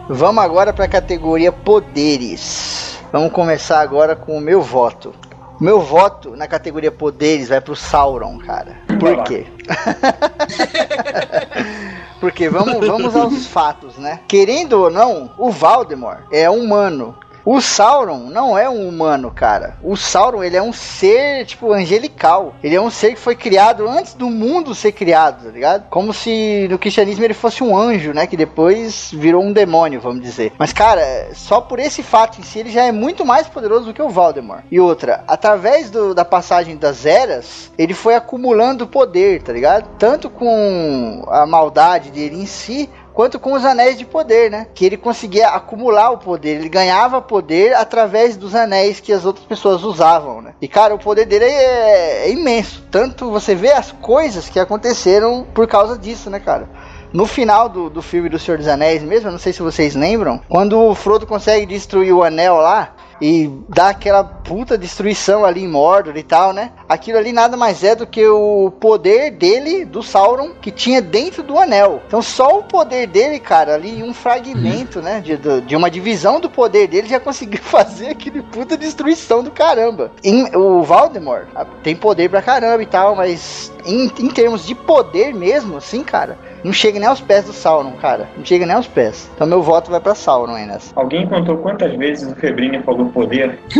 [0.09, 2.97] Vamos agora para a categoria poderes.
[3.11, 5.13] Vamos começar agora com o meu voto.
[5.59, 8.77] Meu voto na categoria poderes vai pro Sauron, cara.
[8.99, 9.45] Por quê?
[12.21, 14.21] Porque vamos, vamos aos fatos, né?
[14.29, 17.13] Querendo ou não, o Valdemort é humano.
[17.49, 19.77] O Sauron não é um humano, cara.
[19.81, 22.53] O Sauron, ele é um ser, tipo, angelical.
[22.61, 25.85] Ele é um ser que foi criado antes do mundo ser criado, tá ligado?
[25.89, 28.27] Como se no cristianismo ele fosse um anjo, né?
[28.27, 30.51] Que depois virou um demônio, vamos dizer.
[30.59, 33.93] Mas, cara, só por esse fato em si, ele já é muito mais poderoso do
[33.93, 34.65] que o Valdemort.
[34.69, 39.87] E outra, através do- da passagem das eras, ele foi acumulando poder, tá ligado?
[39.97, 44.67] Tanto com a maldade dele em si, quanto com os anéis de poder, né?
[44.75, 49.43] Que ele conseguia acumular o poder, ele ganhava poder através dos anéis que as outras
[49.43, 50.53] pessoas usavam, né?
[50.61, 52.85] E cara, o poder dele é, é imenso.
[52.91, 56.69] Tanto você vê as coisas que aconteceram por causa disso, né, cara?
[57.11, 60.39] No final do, do filme do Senhor dos Anéis mesmo, não sei se vocês lembram,
[60.47, 65.67] quando o Frodo consegue destruir o anel lá, e dá aquela puta destruição ali em
[65.67, 66.71] Mordor e tal, né?
[66.87, 71.43] Aquilo ali nada mais é do que o poder dele, do Sauron, que tinha dentro
[71.43, 72.01] do anel.
[72.07, 75.19] Então só o poder dele, cara, ali um fragmento, né?
[75.19, 80.11] De, de uma divisão do poder dele já conseguiu fazer aquele puta destruição do caramba.
[80.23, 81.47] Em- o Valdemort
[81.83, 86.37] tem poder pra caramba e tal, mas em, em termos de poder mesmo, assim, cara,
[86.63, 88.27] não chega nem aos pés do Sauron, cara.
[88.37, 89.29] Não chega nem aos pés.
[89.35, 90.91] Então meu voto vai pra Sauron aí nessa.
[90.95, 93.59] Alguém contou quantas vezes o Febrinho falou poder?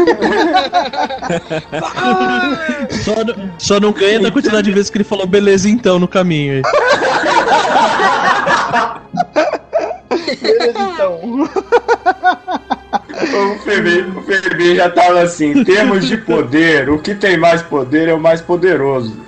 [3.04, 6.08] Só, não- só não ganha da quantidade de vezes que ele falou beleza então no
[6.08, 6.62] caminho aí.
[10.42, 11.20] Beleza, então.
[13.54, 17.62] O Febrinho, o Febrinho já tava assim, em termos de poder, o que tem mais
[17.62, 19.18] poder é o mais poderoso.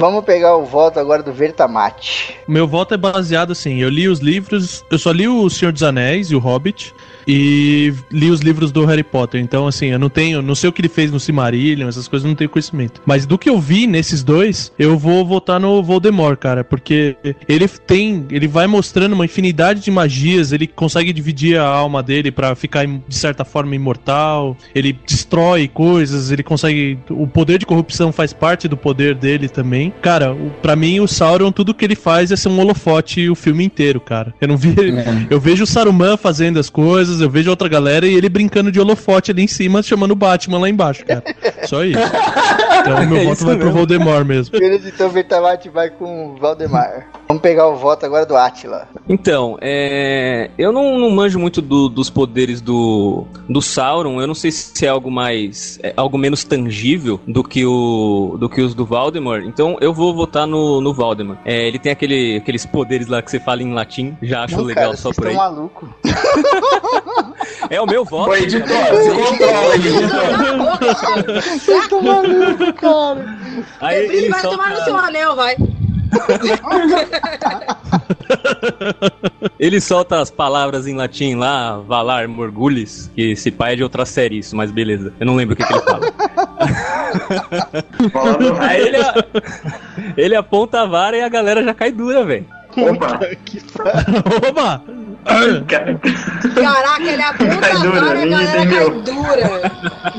[0.00, 2.34] Vamos pegar o voto agora do Vertamate.
[2.48, 5.82] Meu voto é baseado assim, eu li os livros, eu só li o Senhor dos
[5.82, 6.94] Anéis e o Hobbit
[7.30, 9.40] e li os livros do Harry Potter.
[9.40, 12.24] Então assim, eu não tenho, não sei o que ele fez no Silmarillion, essas coisas
[12.24, 13.00] eu não tenho conhecimento.
[13.06, 17.16] Mas do que eu vi nesses dois, eu vou votar no Voldemort, cara, porque
[17.48, 22.32] ele tem, ele vai mostrando uma infinidade de magias, ele consegue dividir a alma dele
[22.32, 28.10] pra ficar de certa forma imortal, ele destrói coisas, ele consegue, o poder de corrupção
[28.10, 29.92] faz parte do poder dele também.
[30.02, 33.34] Cara, o, pra mim o Sauron tudo que ele faz é ser um holofote o
[33.34, 34.34] filme inteiro, cara.
[34.40, 34.74] Eu não vi,
[35.30, 38.80] eu vejo o Saruman fazendo as coisas, eu vejo outra galera e ele brincando de
[38.80, 41.22] holofote ali em cima, chamando o Batman lá embaixo, cara.
[41.64, 41.98] Só isso.
[42.80, 43.78] Então meu É voto vai pro mesmo.
[43.78, 44.58] Voldemort mesmo.
[44.58, 47.08] Beleza, então o Vitalat vai com o Valdemar.
[47.30, 48.88] Vamos pegar o voto agora do Atila.
[49.08, 54.20] Então, é, eu não, não manjo muito do- dos poderes do, do Sauron.
[54.20, 55.78] Eu não sei se é algo mais.
[55.80, 59.42] é algo menos tangível do que, o, do que os do Valdemar.
[59.44, 61.38] Então eu vou votar no, no Valdemar.
[61.44, 64.16] É, ele tem aquele, aqueles poderes lá que você fala em latim.
[64.20, 65.32] Já acho Não, legal cara, só vocês por aí.
[65.32, 65.88] estão malucos.
[67.70, 68.30] É o meu voto.
[68.30, 71.42] Ô, editor, se controla editor.
[71.42, 73.38] Vocês estão malucos, cara.
[73.80, 75.56] Aí Ele ele vai solta- tomar no seu anel, vai.
[79.58, 84.06] Ele solta as palavras em latim lá, Valar Morgulis, que esse pai é de outra
[84.06, 85.12] série isso, mas beleza.
[85.20, 86.00] Eu não lembro o que, que ele fala.
[88.60, 88.98] Aí ele,
[90.16, 92.46] ele aponta a vara e a galera já cai dura, velho.
[92.76, 93.20] Opa,
[94.48, 94.82] Opa!
[95.66, 96.00] cara,
[96.54, 99.70] Caraca, ele aponta Cai dura, agora a galera cai dura.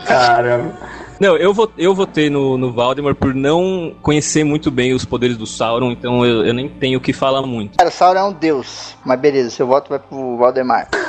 [0.05, 0.73] Caramba.
[1.21, 5.37] Não, eu, vo- eu votei no, no Valdemar por não conhecer muito bem os poderes
[5.37, 7.77] do Sauron, então eu, eu nem tenho o que falar muito.
[7.77, 8.95] Cara, o Sauron é um deus.
[9.05, 10.87] Mas beleza, seu voto vai pro Valdemar.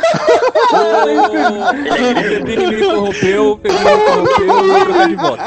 [0.73, 5.43] O Pedrinho me corrompeu, o Pedrinho me corrompeu, eu vou trocar de voto.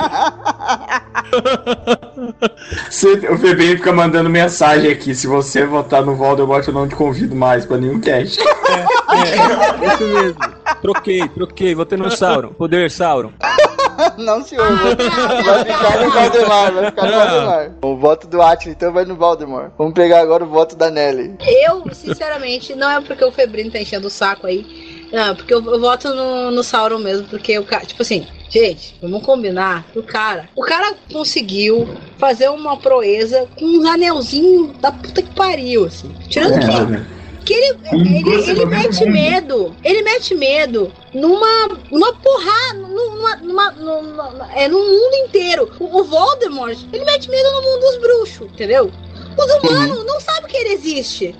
[3.33, 5.15] O Febrinho fica mandando mensagem aqui.
[5.15, 8.39] Se você votar no Voldemort, eu não te convido mais pra nenhum cast.
[8.39, 10.39] É, isso mesmo.
[10.81, 12.49] Troquei, troquei, votei no Sauron.
[12.49, 13.31] Poder Sauron.
[14.17, 14.67] Não, senhor.
[14.77, 17.71] Vai ficar no Valdemar, vai ficar no Valdemar.
[17.81, 19.71] O voto do Atila, então vai no Valdemar.
[19.77, 21.35] Vamos pegar agora o voto da Nelly.
[21.41, 24.95] Eu, sinceramente, não é porque o Febrino tá enchendo o saco aí.
[25.11, 28.97] Não, porque eu, eu voto no, no Sauron mesmo, porque o cara, tipo assim, gente,
[29.01, 31.87] vamos combinar, o cara, o cara conseguiu
[32.17, 36.13] fazer uma proeza com uns anelzinhos da puta que pariu, assim.
[36.27, 43.35] Tirando que que ele, ele, ele mete medo, ele mete medo numa, numa porrada, numa,
[43.37, 45.71] numa, numa- é, no mundo inteiro.
[45.79, 48.91] O, o Voldemort, ele mete medo no mundo dos bruxos, entendeu?
[49.37, 51.35] Os humanos não sabem que ele existe.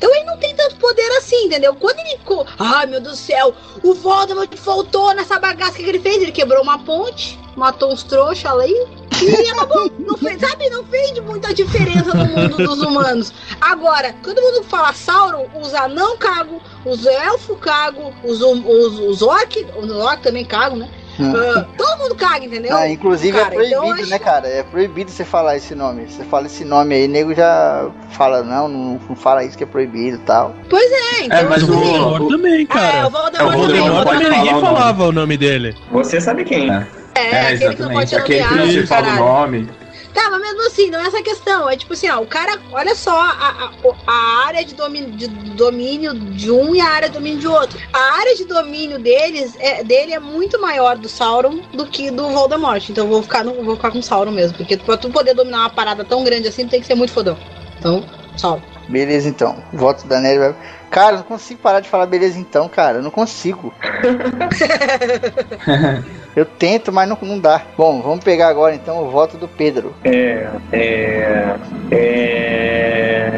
[0.00, 1.74] Então ele não tem tanto poder assim, entendeu?
[1.74, 2.18] Quando ele.
[2.24, 6.22] co- Ai meu Deus do céu, o Voldemort faltou nessa bagaça que ele fez.
[6.22, 8.74] Ele quebrou uma ponte, matou uns trouxas ali.
[9.22, 9.92] E acabou.
[9.98, 10.70] Não fez, sabe?
[10.70, 13.30] Não fez muita diferença no mundo dos humanos.
[13.60, 19.66] Agora, todo mundo fala Sauron, os anão cago, os elfos cago, os, os, os orc,
[19.76, 20.88] os orc também cago, né?
[21.18, 22.76] Ah, todo mundo caga, entendeu?
[22.76, 24.48] Ah, inclusive Cara, é proibido, então acho- né, cara?
[24.48, 26.06] É proibido você falar esse nome.
[26.08, 29.66] Você fala esse nome aí, nego já fala, não, não, não fala isso que é
[29.66, 30.54] proibido e tal.
[30.68, 31.38] Pois é, então.
[31.38, 33.06] É, mas o- Voldemort também, é, cara.
[33.06, 33.80] o Voldemort É, o também.
[33.80, 35.76] Voldemort também, ninguém falava o nome dele.
[35.90, 36.70] você sabe quem?
[36.70, 36.86] É.
[37.14, 39.68] É, aquele que não pode Aquele que nomear, não se fala o nome.
[40.14, 41.68] Tá, mas mesmo assim, não é essa questão.
[41.68, 43.70] É tipo assim, ó, o cara, olha só a, a,
[44.06, 47.78] a área de domínio, de domínio de um e a área de domínio de outro.
[47.92, 52.28] A área de domínio deles é, dele é muito maior do Sauron do que do
[52.30, 52.88] Voldemort.
[52.88, 54.56] Então eu vou ficar, no, vou ficar com o Sauron mesmo.
[54.56, 57.12] Porque pra tu poder dominar uma parada tão grande assim, tu tem que ser muito
[57.12, 57.38] fodão.
[57.78, 58.04] Então,
[58.36, 58.62] Sauron.
[58.88, 59.62] Beleza, então.
[59.72, 60.56] Voto da Nelly vai.
[60.90, 62.98] Cara, eu não consigo parar de falar beleza, então, cara.
[62.98, 63.72] Eu não consigo.
[66.36, 67.62] eu tento, mas não, não dá.
[67.76, 69.94] Bom, vamos pegar agora, então, o voto do Pedro.
[70.04, 70.46] É.
[70.72, 71.56] É.
[71.90, 73.30] É.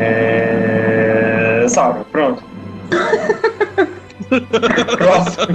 [1.68, 2.42] Sauron, pronto.
[4.96, 5.46] Próximo.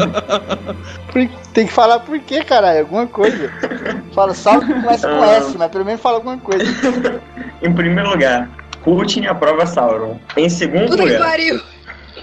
[1.54, 2.82] Tem que falar por quê, caralho?
[2.82, 3.50] Alguma coisa.
[4.14, 6.66] Fala, salve que começa com S, mas pelo menos fala alguma coisa.
[7.62, 8.50] Em primeiro lugar,
[8.84, 10.20] Putin aprova Sauron.
[10.36, 11.62] Em segundo Puta que lugar, pariu!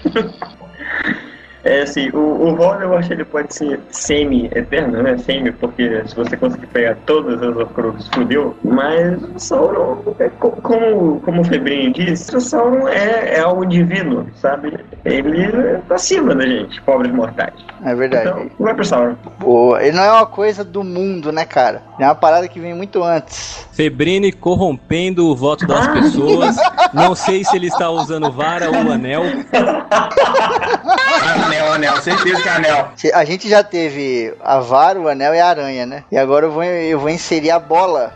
[1.65, 5.17] é assim, o, o Voldemort ele pode ser semi-eterno, né?
[5.17, 8.55] Semi, porque se você conseguir pegar todas as Horcruxes, fudeu.
[8.63, 13.65] Mas o Sauron, é co- como, como o Febrinho disse, o Sauron é, é algo
[13.65, 14.77] divino, sabe?
[15.03, 17.53] Ele é acima da gente, pobres mortais.
[17.83, 18.29] É verdade.
[18.29, 19.15] Então, vai pro Sauron.
[19.39, 19.81] Boa.
[19.83, 21.81] Ele não é uma coisa do mundo, né, cara?
[21.99, 23.65] É uma parada que vem muito antes.
[23.71, 26.55] Febrine corrompendo o voto das pessoas.
[26.93, 29.23] Não sei se ele está usando vara ou anel.
[31.55, 32.91] Anel, anel, certeza que é anel.
[33.13, 36.03] A gente já teve a vara, o anel e a aranha, né?
[36.11, 38.13] E agora eu vou, eu vou inserir a bola.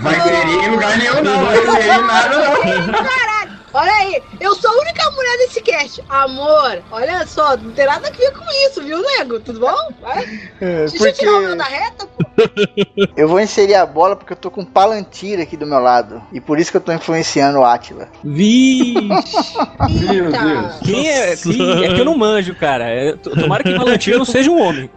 [0.00, 1.46] Vai inserir em lugar nenhum, não.
[1.46, 2.92] Vai inserir nada, não.
[2.92, 3.41] Caralho!
[3.74, 6.02] Olha aí, eu sou a única mulher desse cast.
[6.08, 9.40] Amor, olha só, não tem nada a ver com isso, viu, nego?
[9.40, 9.74] Tudo bom?
[10.00, 10.26] Vai.
[10.60, 12.22] Deixa eu tirar o meu da reta, pô.
[13.16, 16.22] Eu vou inserir a bola porque eu tô com um palantir aqui do meu lado.
[16.32, 18.08] E por isso que eu tô influenciando o Atila.
[18.24, 18.96] Vixe!
[20.12, 20.30] Meu.
[20.32, 20.74] Deus.
[20.82, 21.36] Quem é?
[21.36, 22.88] Quem- é que eu não manjo, cara.
[22.88, 24.90] É, tomara que Valentim não seja um homem.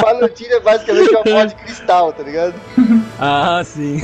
[0.00, 2.54] palantir é basicamente uma bola de cristal, tá ligado?
[3.18, 4.00] Ah, sim.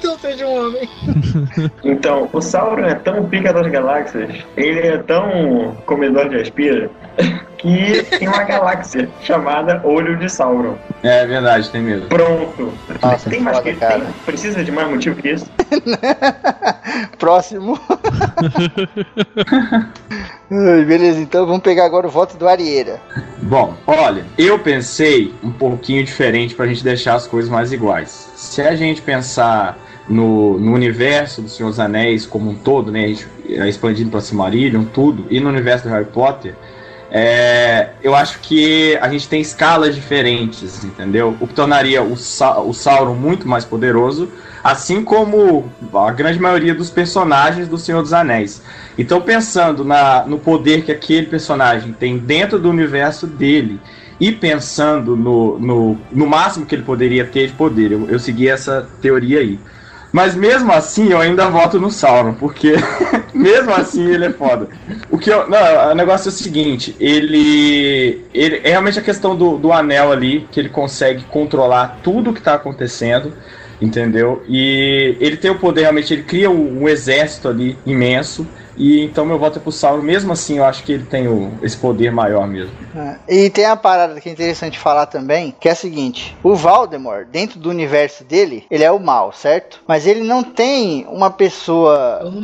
[0.00, 0.88] Que eu seja um homem.
[1.84, 6.90] Então, o Sauron é tão pica das galáxias, ele é tão comedor de aspira,
[7.58, 10.76] que tem uma galáxia chamada Olho de Sauron.
[11.02, 12.08] É verdade, tem mesmo.
[12.08, 12.72] Pronto.
[13.00, 15.46] Nossa, tem mais que tem, Precisa de mais motivo que isso?
[17.18, 17.78] Próximo.
[20.50, 23.00] Beleza, então vamos pegar agora o voto do Arieira.
[23.42, 28.30] Bom, olha, eu pensei um pouquinho diferente pra gente deixar as coisas mais iguais.
[28.36, 29.76] Se a gente pensar
[30.08, 33.14] no, no universo do Senhor dos Anéis como um todo, né,
[33.48, 36.54] é, expandindo pra Silmarillion, tudo, e no universo do Harry Potter,
[37.14, 41.36] é, eu acho que a gente tem escalas diferentes, entendeu?
[41.40, 44.30] O que tornaria o, o Sauron muito mais poderoso,
[44.64, 48.62] assim como a grande maioria dos personagens do Senhor dos Anéis.
[48.96, 53.78] Então, pensando na, no poder que aquele personagem tem dentro do universo dele
[54.18, 58.48] e pensando no, no, no máximo que ele poderia ter de poder, eu, eu segui
[58.48, 59.60] essa teoria aí.
[60.12, 62.74] Mas mesmo assim, eu ainda voto no Sauron, porque
[63.32, 64.68] mesmo assim ele é foda.
[65.10, 69.34] O que eu, não, o negócio é o seguinte, ele, ele é realmente a questão
[69.34, 73.32] do, do anel ali, que ele consegue controlar tudo que tá acontecendo,
[73.80, 74.44] entendeu?
[74.46, 78.46] E ele tem o poder, realmente, ele cria um, um exército ali imenso,
[78.76, 80.02] e então meu voto é pro Sauron.
[80.02, 82.72] Mesmo assim, eu acho que ele tem o, esse poder maior mesmo.
[82.96, 86.54] Ah, E tem a parada que é interessante falar também, que é a seguinte: o
[86.54, 89.80] Voldemort, dentro do universo dele, ele é o mal, certo?
[89.86, 92.38] Mas ele não tem uma pessoa O do,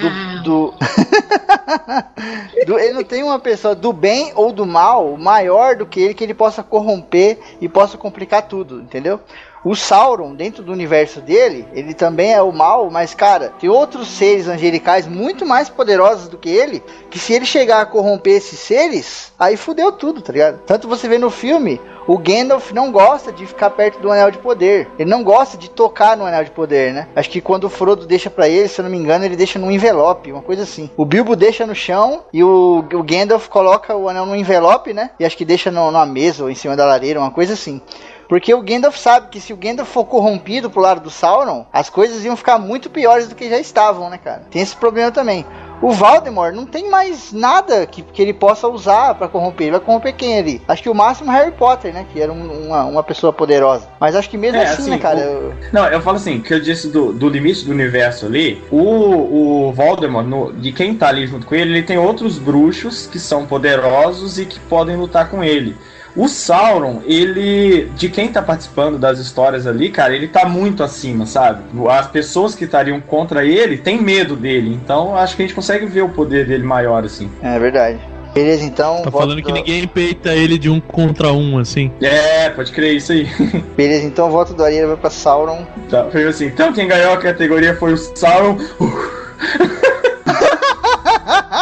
[0.00, 0.74] do, do-
[2.66, 6.14] do- ele não tem uma pessoa do bem ou do mal maior do que ele
[6.14, 9.20] que ele possa corromper e possa complicar tudo, entendeu?
[9.64, 14.08] O Sauron, dentro do universo dele, ele também é o mal, mas cara, tem outros
[14.08, 18.58] seres angelicais muito mais poderosos do que ele, que se ele chegar a corromper esses
[18.58, 20.60] seres, aí fudeu tudo, tá ligado?
[20.66, 24.38] Tanto você vê no filme, o Gandalf não gosta de ficar perto do Anel de
[24.38, 24.88] Poder.
[24.98, 27.08] Ele não gosta de tocar no Anel de Poder, né?
[27.14, 29.58] Acho que quando o Frodo deixa pra ele, se eu não me engano, ele deixa
[29.58, 30.88] num envelope, uma coisa assim.
[30.96, 35.10] O Bilbo deixa no chão e o, o Gandalf coloca o anel num envelope, né?
[35.20, 37.82] E acho que deixa no- numa mesa ou em cima da lareira, uma coisa assim.
[38.28, 41.88] Porque o Gandalf sabe que se o Gandalf for corrompido pro lado do Sauron, as
[41.88, 44.42] coisas iam ficar muito piores do que já estavam, né, cara?
[44.50, 45.46] Tem esse problema também.
[45.80, 49.68] O Voldemort não tem mais nada que, que ele possa usar pra corromper.
[49.68, 50.60] Ele vai corromper quem ali?
[50.66, 52.04] Acho que o máximo Harry Potter, né?
[52.12, 53.88] Que era um- uma, uma pessoa poderosa.
[54.00, 55.18] Mas acho que mesmo É, assim, assim, né, cara?
[55.18, 58.60] o- eu- Não, eu falo assim, que eu disse do, do limite do universo ali,
[58.72, 63.06] o, o Voldemort, no- de quem tá ali junto com ele, ele tem outros bruxos
[63.06, 65.76] que são poderosos e que podem lutar com ele.
[66.18, 71.24] O Sauron, ele, de quem tá participando das histórias ali, cara, ele tá muito acima,
[71.26, 71.62] sabe?
[71.88, 75.86] As pessoas que estariam contra ele têm medo dele, então acho que a gente consegue
[75.86, 77.30] ver o poder dele maior, assim.
[77.40, 78.00] É verdade.
[78.34, 78.96] Beleza, então.
[79.02, 81.92] Tá voto falando que do- ninguém peita ele de um contra um, assim.
[82.02, 83.24] É, pode crer isso aí.
[83.76, 85.64] Beleza, então o voto do Arieira vai pra Sauron.
[85.88, 88.58] Tá, foi assim, então quem ganhou a categoria foi o Sauron.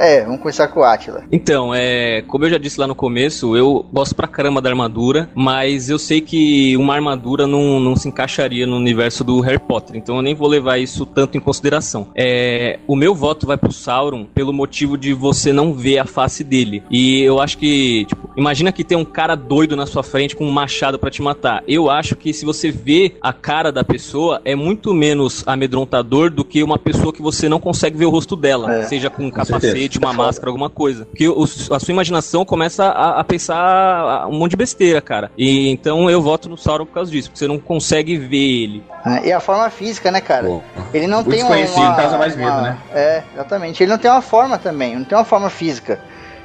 [0.03, 1.23] É, vamos começar com o Atila.
[1.31, 5.31] Então, é, como eu já disse lá no começo, eu gosto pra caramba da armadura,
[5.33, 9.97] mas eu sei que uma armadura não, não se encaixaria no universo do Harry Potter,
[9.97, 12.09] então eu nem vou levar isso tanto em consideração.
[12.17, 16.43] É, o meu voto vai pro Sauron pelo motivo de você não ver a face
[16.43, 16.83] dele.
[16.91, 20.45] E eu acho que, tipo, imagina que tem um cara doido na sua frente com
[20.45, 21.63] um machado pra te matar.
[21.69, 26.45] Eu acho que se você vê a cara da pessoa, é muito menos amedrontador do
[26.45, 29.31] que uma pessoa que você não consegue ver o rosto dela, É, seja com um
[29.45, 29.92] certeza.
[29.99, 31.05] Capacete, uma É máscara, alguma coisa.
[31.07, 35.31] Porque o- a sua imaginação começa a, a pensar um monte de besteira, cara.
[35.37, 38.85] E então eu voto no Sauron por causa disso, porque você não consegue ver ele.
[39.05, 40.47] Ah, E a forma física, né, cara?
[40.47, 40.63] Pô,
[40.93, 42.79] Ele não tem uma, causa mais medo, uma- né?
[42.95, 43.83] É, exatamente.
[43.83, 46.01] Ele não tem uma forma também, não tem uma forma física.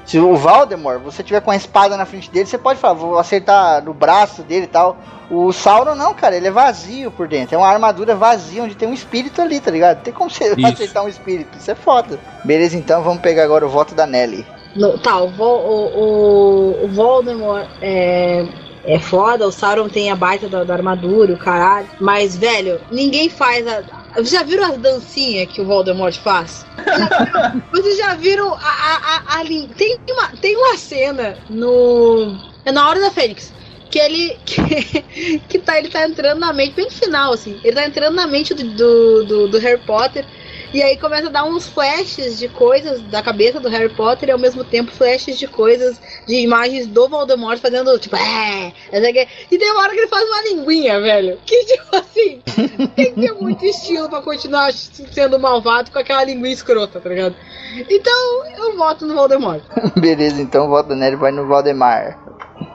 [0.07, 3.19] Se o Valdemort, você tiver com a espada na frente dele, você pode falar, vou
[3.19, 4.97] acertar no braço dele e tal.
[5.29, 7.53] O Sauron não, cara, ele é vazio por dentro.
[7.53, 9.97] É uma armadura vazia onde tem um espírito ali, tá ligado?
[9.97, 10.65] Não tem como você Isso.
[10.65, 11.57] acertar um espírito.
[11.57, 12.17] Isso é foda.
[12.45, 14.45] Beleza, então vamos pegar agora o voto da Nelly.
[14.73, 18.45] No- tá, o, o, o, o Voldemort é,
[18.87, 21.89] é foda, o Sauron tem a baita da, armadura, o caralho.
[21.99, 23.83] Mas, velho, ninguém faz a.
[24.21, 26.65] Já viram as dancinhas que o Voldemort faz?
[27.69, 28.57] Vocês já viram a.
[28.57, 29.43] a, a, a
[29.75, 32.37] tem, uma, tem uma cena no.
[32.63, 33.51] É na hora da Fênix.
[33.91, 34.37] Que ele.
[35.17, 37.59] Que, que tá, ele tá entrando na mente, bem no final, assim.
[37.63, 40.23] Ele tá entrando na mente do, do, do, do Harry Potter.
[40.73, 44.31] E aí começa a dar uns flashes de coisas da cabeça do Harry Potter e
[44.31, 49.27] ao mesmo tempo flashes de coisas, de imagens do Voldemort fazendo, tipo, é, o quê.
[49.49, 51.39] E tem uma hora que ele faz uma linguinha, velho.
[51.45, 52.41] Que tipo assim,
[52.95, 57.35] tem que ter muito estilo pra continuar sendo malvado com aquela linguinha escrota, tá ligado?
[57.89, 59.63] Então eu voto no Voldemort.
[59.95, 62.19] Beleza, então voto Nelly vai no Valdemar.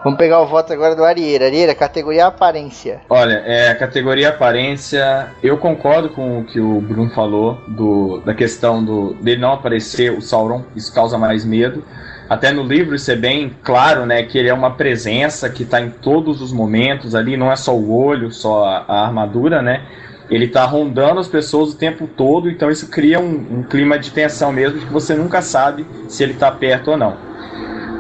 [0.05, 1.47] Vamos pegar o voto agora do Arieira.
[1.47, 3.01] Arieira, categoria aparência.
[3.09, 8.35] Olha, é, a categoria aparência, eu concordo com o que o Bruno falou do, da
[8.35, 11.85] questão do, dele não aparecer o Sauron, isso causa mais medo.
[12.29, 15.81] Até no livro isso é bem claro, né, que ele é uma presença que está
[15.81, 19.85] em todos os momentos ali, não é só o olho, só a, a armadura, né?
[20.29, 24.11] Ele está rondando as pessoas o tempo todo, então isso cria um, um clima de
[24.11, 27.32] tensão mesmo, que você nunca sabe se ele está perto ou não.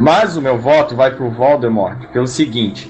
[0.00, 2.88] Mas o meu voto vai para o Voldemort pelo seguinte: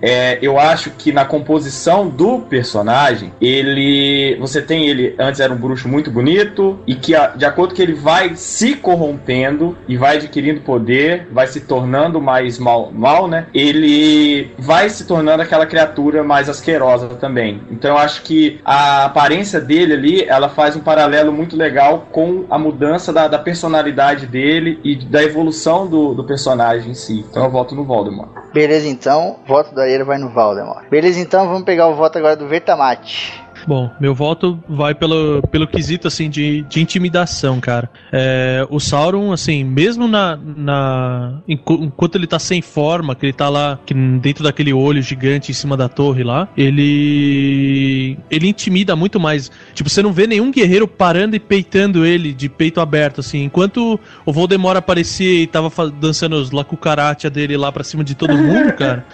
[0.00, 4.36] é, eu acho que na composição do personagem, ele.
[4.40, 5.14] Você tem ele.
[5.18, 9.76] Antes era um bruxo muito bonito, e que, de acordo que ele vai se corrompendo
[9.86, 13.46] e vai adquirindo poder, vai se tornando mais mal, mal, né?
[13.54, 17.62] Ele vai se tornando aquela criatura mais asquerosa também.
[17.70, 22.44] Então eu acho que a aparência dele ali, ela faz um paralelo muito legal com
[22.50, 27.24] a mudança da, da personalidade dele e da evolução do, do personagem em si.
[27.28, 28.30] Então eu voto no Voldemort.
[28.52, 29.36] Beleza, então.
[29.46, 30.84] Voto do Arieira vai no Valdemar.
[30.90, 31.48] Beleza, então.
[31.48, 33.42] Vamos pegar o voto agora do Vertamate.
[33.68, 37.90] Bom, meu voto vai pelo, pelo quesito, assim, de, de intimidação, cara.
[38.10, 41.34] É, o Sauron, assim, mesmo na, na...
[41.46, 43.78] Enquanto ele tá sem forma, que ele tá lá
[44.22, 48.16] dentro daquele olho gigante em cima da torre lá, ele...
[48.30, 49.50] Ele intimida muito mais.
[49.74, 53.44] Tipo, você não vê nenhum guerreiro parando e peitando ele de peito aberto, assim.
[53.44, 58.34] Enquanto o Voldemort aparecia e tava dançando os lacucaratia dele lá pra cima de todo
[58.34, 59.04] mundo, cara.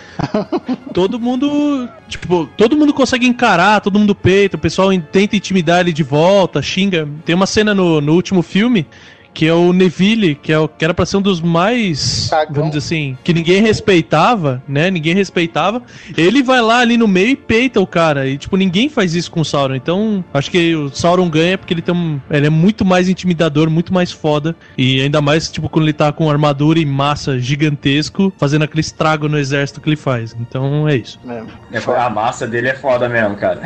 [0.95, 1.89] todo mundo...
[2.09, 6.63] Tipo, todo mundo consegue encarar, todo mundo peita o pessoal tenta intimidar ele de volta,
[6.63, 7.09] xinga.
[7.25, 8.87] Tem uma cena no, no último filme
[9.35, 12.55] que é o Neville, que, é o, que era pra ser um dos mais, Cagão.
[12.55, 14.91] vamos dizer assim, que ninguém respeitava, né?
[14.91, 15.83] Ninguém respeitava.
[16.17, 18.29] Ele vai lá ali no meio e peita o cara.
[18.29, 19.75] E, tipo, ninguém faz isso com o Sauron.
[19.75, 23.69] Então, acho que o Sauron ganha porque ele tem um, ele é muito mais intimidador,
[23.69, 24.55] muito mais foda.
[24.79, 29.29] E ainda mais, tipo, quando ele tá com armadura e massa gigantesco, fazendo aquele estrago
[29.29, 30.37] no exército que ele faz.
[30.39, 31.19] Então, é isso.
[31.29, 33.63] É, a massa dele é foda mesmo, cara.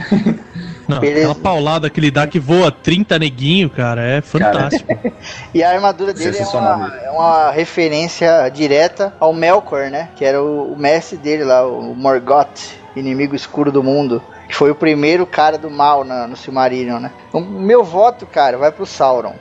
[0.88, 4.88] Não, aquela paulada que ele dá que voa 30 neguinho, cara, é fantástico.
[5.59, 10.09] E a armadura dele é uma, é uma, referência direta ao Melkor, né?
[10.14, 14.22] Que era o, o mestre dele lá, o Morgoth, inimigo escuro do mundo.
[14.46, 17.11] Que foi o primeiro cara do mal na, no Silmarillion, né?
[17.32, 19.34] O meu voto, cara, vai pro Sauron.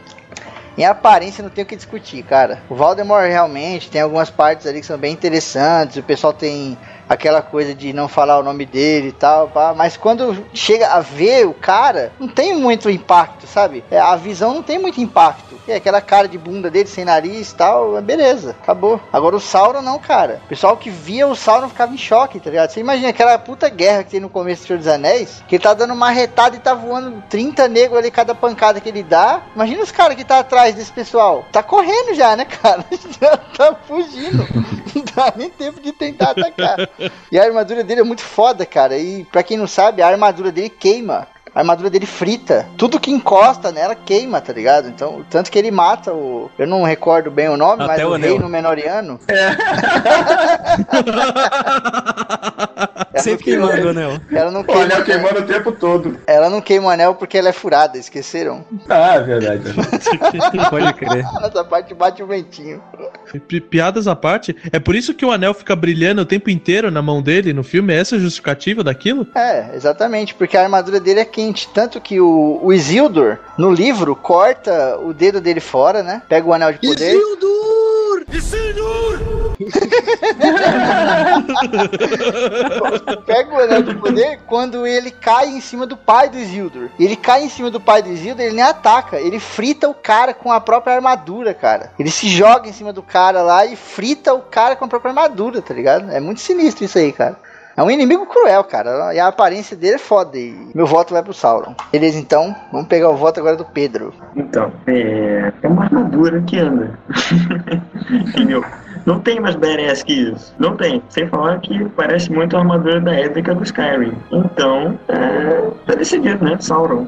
[0.76, 2.64] Em aparência não tem o que discutir, cara.
[2.68, 5.98] O Voldemort realmente tem algumas partes ali que são bem interessantes.
[5.98, 6.76] O pessoal tem
[7.08, 9.74] aquela coisa de não falar o nome dele e tal, pá.
[9.76, 13.84] mas quando chega a ver o cara, não tem muito impacto, sabe?
[13.90, 15.58] É, a visão não tem muito impacto.
[15.68, 19.02] É aquela cara de bunda dele sem nariz e tal, beleza, acabou.
[19.12, 20.42] Agora o Sauron não, cara.
[20.46, 22.70] O pessoal que via o Sauron ficava em choque, tá ligado?
[22.70, 25.64] Você imagina aquela puta guerra que tem no começo do Senhor dos Anéis, que ele
[25.64, 29.42] tá dando uma retada e tá voando 30 negros ali cada pancada que ele dá.
[29.56, 31.46] Imagina os caras que tá atrás desse pessoal.
[31.52, 32.86] Tá correndo já, né, cara?
[33.20, 34.48] Já tá fugindo.
[34.96, 36.78] Não dá nem tempo de tentar atacar.
[37.32, 38.98] E a armadura dele é muito foda, cara.
[38.98, 41.28] E pra quem não sabe, a armadura dele queima
[41.58, 42.68] a armadura dele frita.
[42.78, 44.90] Tudo que encosta nela queima, tá ligado?
[44.90, 46.52] Então, tanto que ele mata o.
[46.56, 49.20] Eu não recordo bem o nome, Até mas o, o reino menoriano.
[49.28, 49.58] É.
[53.20, 54.22] Sempre queimando o anel.
[54.32, 56.20] Ela não queima o anel queimando o tempo todo.
[56.28, 58.64] Ela não queima o anel porque ela é furada, esqueceram?
[58.88, 59.64] Ah, é verdade.
[60.70, 61.26] Pode crer.
[61.42, 62.80] Nessa parte bate o ventinho.
[63.70, 67.02] Piadas à parte, é por isso que o anel fica brilhando o tempo inteiro na
[67.02, 67.94] mão dele no filme?
[67.94, 69.28] É essa a justificativa daquilo?
[69.34, 71.47] É, exatamente, porque a armadura dele é quente.
[71.54, 76.22] Tanto que o, o Isildur, no livro, corta o dedo dele fora, né?
[76.28, 77.16] Pega o anel de poder.
[77.16, 78.26] Isildur!
[78.32, 79.48] Isildur!
[83.26, 86.90] Pega o anel de poder quando ele cai em cima do pai do Isildur.
[87.00, 90.34] Ele cai em cima do pai do Isildur, ele nem ataca, ele frita o cara
[90.34, 91.92] com a própria armadura, cara.
[91.98, 95.10] Ele se joga em cima do cara lá e frita o cara com a própria
[95.10, 96.12] armadura, tá ligado?
[96.12, 97.38] É muito sinistro isso aí, cara.
[97.78, 99.14] É um inimigo cruel, cara.
[99.14, 100.36] E a aparência dele é foda.
[100.36, 101.76] E meu voto vai pro Sauron.
[101.92, 102.56] Beleza, então.
[102.72, 104.12] Vamos pegar o voto agora do Pedro.
[104.36, 106.98] Então, é, é uma armadura que anda.
[108.10, 108.66] Entendeu?
[109.06, 110.56] Não tem mais badass que isso.
[110.58, 111.04] Não tem.
[111.10, 114.18] Sem falar que parece muito a armadura da Édrica do Skyrim.
[114.32, 116.58] Então, é, tá decidido, né?
[116.60, 117.08] Sauron.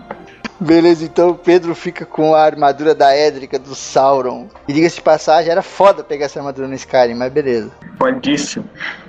[0.60, 4.48] Beleza, então o Pedro fica com a armadura da Édrica do Sauron.
[4.68, 7.72] E diga-se de passagem, era foda pegar essa armadura no Skyrim, mas beleza.
[7.98, 8.66] Fodíssimo.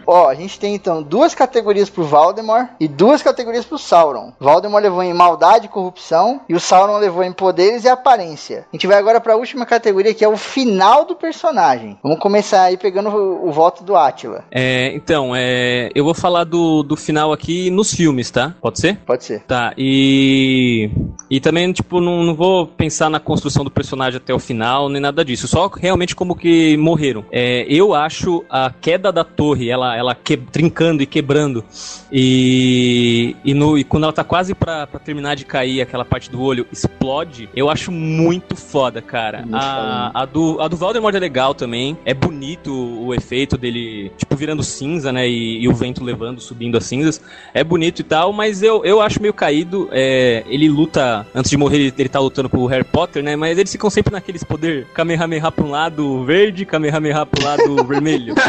[0.07, 4.33] Ó, a gente tem então duas categorias pro Valdemar e duas categorias pro Sauron.
[4.41, 8.67] Valdemar levou em maldade e corrupção e o Sauron levou em poderes e aparência.
[8.73, 11.97] A gente vai agora para a última categoria que é o final do personagem.
[12.03, 14.45] Vamos começar aí pegando o, o voto do Atila.
[14.51, 18.55] É, então, é, eu vou falar do, do final aqui nos filmes, tá?
[18.61, 18.97] Pode ser?
[19.07, 19.45] Pode ser.
[19.45, 20.91] Tá, e
[21.31, 25.01] E também, tipo, não, não vou pensar na construção do personagem até o final, nem
[25.01, 25.47] nada disso.
[25.47, 27.25] Só realmente como que morreram.
[27.31, 31.65] É, eu acho a queda da torre, ela, ela que, trincando e quebrando.
[32.11, 36.31] E, e, no, e quando ela tá quase pra, pra terminar de cair, aquela parte
[36.31, 39.45] do olho explode, eu acho muito foda, cara.
[39.53, 41.97] A, a, do, a do Voldemort é legal também.
[42.05, 45.29] É bonito o efeito dele, tipo, virando cinza, né?
[45.29, 47.23] E, e o vento levando, subindo as cinzas.
[47.55, 49.89] É bonito e tal, mas eu, eu acho meio caído.
[49.93, 53.37] É, ele luta, antes de morrer, ele, ele tá lutando pro Harry Potter, né?
[53.37, 58.35] Mas eles ficam sempre naqueles poder Kamehameha pra um lado verde, Kamehameha pro lado vermelho.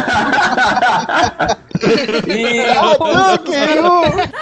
[2.28, 3.80] e, Hadouken!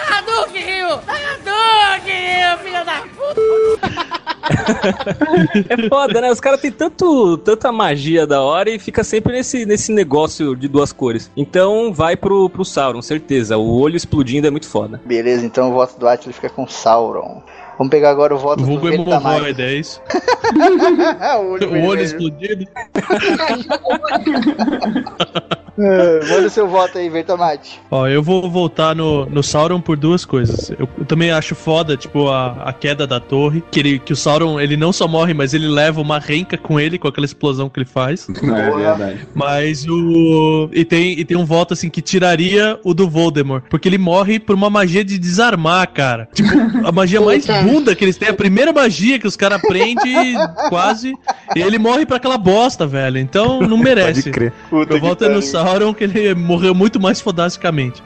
[0.10, 1.00] Hadouken, Ryu!
[1.08, 4.20] Hadouken, Ryu, filha da puta!
[5.70, 6.32] é foda, né?
[6.32, 10.68] Os caras têm tanto, tanta magia da hora e fica sempre nesse, nesse negócio de
[10.68, 11.32] duas cores.
[11.36, 13.58] Então vai pro, pro Sauron, certeza.
[13.58, 15.02] O olho explodindo é muito foda.
[15.06, 17.42] Beleza, então o voto do Atlas fica com Sauron.
[17.80, 20.02] Vamos pegar agora o voto O do vulgo hemorroida, é isso?
[21.40, 22.66] o olho, O olho explodido.
[25.80, 27.80] É, Manda seu voto aí, Vertamate.
[27.90, 30.70] Ó, eu vou voltar no, no Sauron por duas coisas.
[30.72, 33.64] Eu, eu também acho foda, tipo, a, a queda da torre.
[33.72, 36.80] Que, ele, que o Sauron, ele não só morre, mas ele leva uma renca com
[36.80, 38.28] ele, com aquela explosão que ele faz.
[38.28, 39.28] Não é verdade.
[39.34, 40.70] Mas o.
[40.74, 43.64] E tem, e tem um voto assim que tiraria o do Voldemort.
[43.70, 46.28] Porque ele morre por uma magia de desarmar, cara.
[46.34, 46.50] Tipo,
[46.86, 50.36] a magia mais Bunda que eles têm, a primeira magia que os caras aprendem,
[50.70, 51.14] quase.
[51.56, 53.18] E ele morre pra aquela bosta, velho.
[53.18, 54.24] Então não merece.
[54.24, 54.54] Pode crer.
[54.70, 55.42] Puta Eu é no.
[55.42, 58.04] Sauron, que ele morreu muito mais fodasticamente.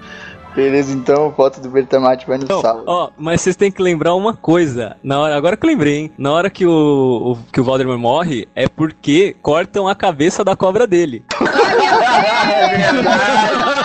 [0.56, 2.84] Beleza, então o voto do Vertamate vai no Não, Sauron.
[2.86, 4.96] ó, mas vocês têm que lembrar uma coisa.
[5.04, 6.12] Na hora, agora que eu lembrei, hein?
[6.16, 6.70] Na hora que o,
[7.34, 11.24] o- que o Voldemort morre, é porque cortam a cabeça da cobra dele.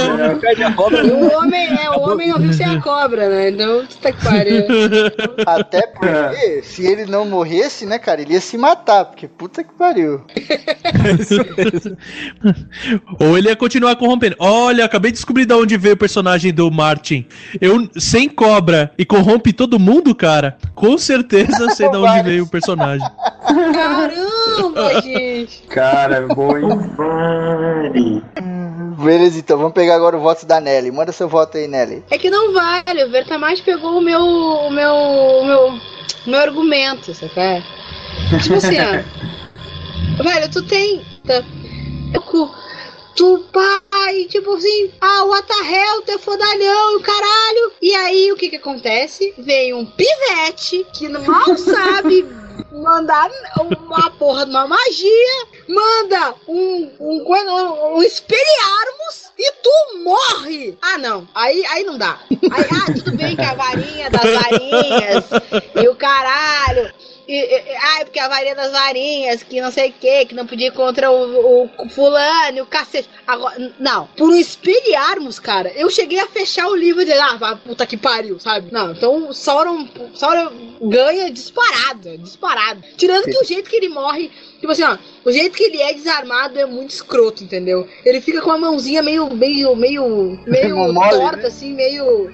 [0.00, 3.50] E o homem, é, o homem não viu ser a cobra, né?
[3.50, 4.64] Então, puta que pariu.
[5.46, 9.72] Até porque, se ele não morresse, né, cara, ele ia se matar, porque puta que
[9.74, 10.22] pariu.
[13.20, 14.36] Ou ele ia continuar corrompendo.
[14.38, 17.26] Olha, acabei de descobrir de onde veio o personagem do Martin.
[17.60, 22.48] Eu, sem cobra e corrompe todo mundo, cara, com certeza sei de onde veio o
[22.48, 23.06] personagem.
[23.72, 25.62] Caramba, gente.
[25.68, 26.68] Cara, boa, hein?
[26.96, 28.22] Vale.
[29.04, 30.90] Beleza, então vamos pegar agora o voto da Nelly.
[30.90, 32.02] Manda seu voto aí, Nelly.
[32.10, 35.68] É que não vale, o Vertamate pegou o meu, o meu, o meu,
[36.26, 37.64] o meu argumento, sabe?
[38.42, 39.24] Tipo assim, ó.
[40.22, 41.04] Velho, tu tem.
[41.26, 41.42] tá,
[42.20, 42.50] cu,
[43.14, 47.72] Tu pai, tipo assim, ah, what the hell, tu é fodalhão e o caralho.
[47.80, 49.34] E aí, o que que acontece?
[49.38, 52.26] Vem um pivete que mal sabe
[52.72, 53.30] mandar
[53.60, 60.76] uma porra de uma magia, manda um, um, um, um Expelliarmus e tu morre.
[60.82, 61.26] Ah, não.
[61.34, 62.18] Aí, aí não dá.
[62.30, 65.24] Aí, ah, tudo bem que a varinha das varinhas
[65.74, 66.92] e o caralho.
[67.26, 70.26] E, e, e- ah, é porque a varinha das varinhas, que não sei o que,
[70.26, 73.08] que não podia ir contra o, o fulano o cacete.
[73.26, 77.56] Agora, não, por um espelharmos, cara, eu cheguei a fechar o livro e dizer, ah,
[77.56, 78.72] puta que pariu, sabe?
[78.72, 80.50] Não, então Sauron, Sauron
[80.82, 82.82] ganha disparado, disparado.
[82.96, 84.30] Tirando que o jeito que ele morre,
[84.64, 87.86] tipo assim, ó, o jeito que ele é desarmado é muito escroto, entendeu?
[88.04, 91.46] Ele fica com a mãozinha meio, meio, meio, meio mole, torta, né?
[91.46, 92.30] assim, meio,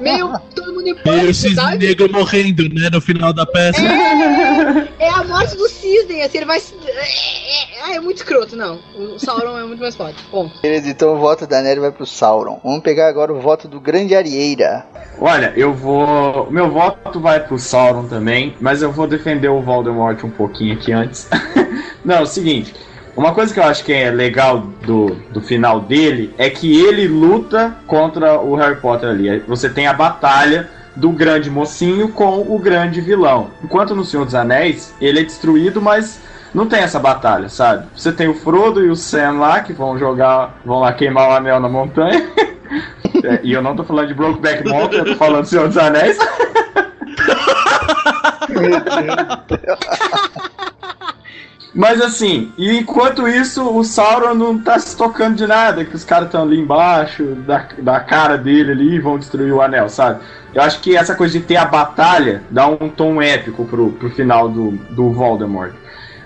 [0.00, 1.86] meio todo mundo em E pânico, o cisne sabe?
[1.86, 3.82] negro morrendo, né, no final da peça.
[3.82, 6.58] É, é a morte do cisne, assim, ele vai.
[6.92, 8.78] Se- É, é, é muito escroto, não.
[8.96, 10.22] O Sauron é muito mais forte.
[10.30, 10.50] Bom.
[10.62, 12.60] Beleza, então o voto da Nelly vai pro Sauron.
[12.62, 14.84] Vamos pegar agora o voto do Grande Arieira.
[15.20, 16.44] Olha, eu vou.
[16.44, 20.74] o Meu voto vai pro Sauron também, mas eu vou defender o Voldemort um pouquinho
[20.74, 21.28] aqui antes.
[22.04, 22.74] Não, é o seguinte.
[23.16, 27.08] Uma coisa que eu acho que é legal do, do final dele é que ele
[27.08, 29.40] luta contra o Harry Potter ali.
[29.40, 33.50] Você tem a batalha do grande mocinho com o grande vilão.
[33.62, 36.20] Enquanto no Senhor dos Anéis, ele é destruído, mas
[36.54, 37.86] não tem essa batalha, sabe?
[37.94, 41.32] Você tem o Frodo e o Sam lá que vão jogar, vão lá queimar o
[41.32, 42.28] anel na montanha.
[43.24, 45.78] É, e eu não tô falando de Brokeback Mountain, eu tô falando do Senhor dos
[45.78, 46.16] Anéis.
[51.74, 56.04] Mas assim, e enquanto isso, o Sauron não tá se tocando de nada, que os
[56.04, 60.20] caras estão ali embaixo da, da cara dele ali e vão destruir o anel, sabe?
[60.52, 64.10] Eu acho que essa coisa de ter a batalha dá um tom épico pro, pro
[64.10, 65.72] final do, do Voldemort.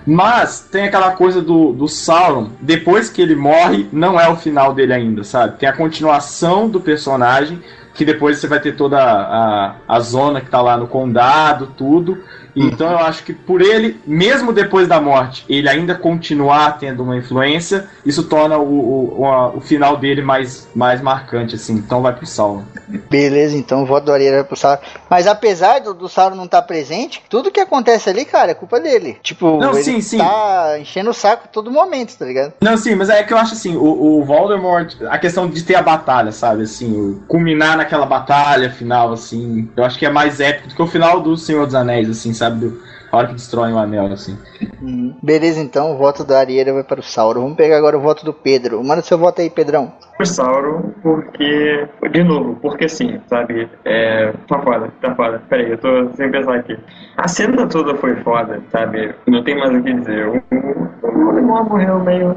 [0.05, 4.73] Mas tem aquela coisa do, do Sauron, depois que ele morre, não é o final
[4.73, 5.57] dele ainda, sabe?
[5.57, 7.61] Tem a continuação do personagem,
[7.93, 12.23] que depois você vai ter toda a, a zona que tá lá no condado, tudo.
[12.55, 17.17] Então eu acho que por ele, mesmo depois da morte, ele ainda continuar tendo uma
[17.17, 21.73] influência, isso torna o, o, o, a- o final dele mais, mais marcante, assim.
[21.73, 22.63] Então vai pro Sauron.
[23.09, 24.77] Beleza, então o voto do Arieira vai pro Sauron.
[25.09, 28.79] Mas apesar do, do Sauron não estar presente, tudo que acontece ali, cara, é culpa
[28.79, 29.17] dele.
[29.23, 30.19] Tipo, Não, ele sim, sim.
[30.19, 32.53] tá enchendo o saco todo momento, tá ligado?
[32.61, 35.73] Não, sim, mas é que eu acho assim, o, o Voldemort, a questão de ter
[35.75, 40.39] a batalha, sabe, assim, o culminar naquela batalha final, assim, eu acho que é mais
[40.39, 42.73] épico do que o final do Senhor dos Anéis, assim, sabe,
[43.13, 44.35] a hora que destroem o anel, assim.
[44.81, 47.41] Hum, Beleza, então o voto da Arieira vai para o Sauron.
[47.41, 48.83] Vamos pegar agora o voto do Pedro.
[48.83, 49.93] Manda seu voto aí, Pedrão.
[50.19, 51.87] O Sauron, porque.
[52.11, 53.69] De novo, porque sim, sabe?
[53.85, 54.33] É.
[54.47, 55.39] Tá foda, tá foda.
[55.47, 56.75] Peraí, eu tô sem pensar aqui.
[57.15, 59.13] A cena toda foi foda, sabe?
[59.27, 60.27] Não tem mais o que dizer.
[60.29, 62.35] O, Voldemort morreu meio.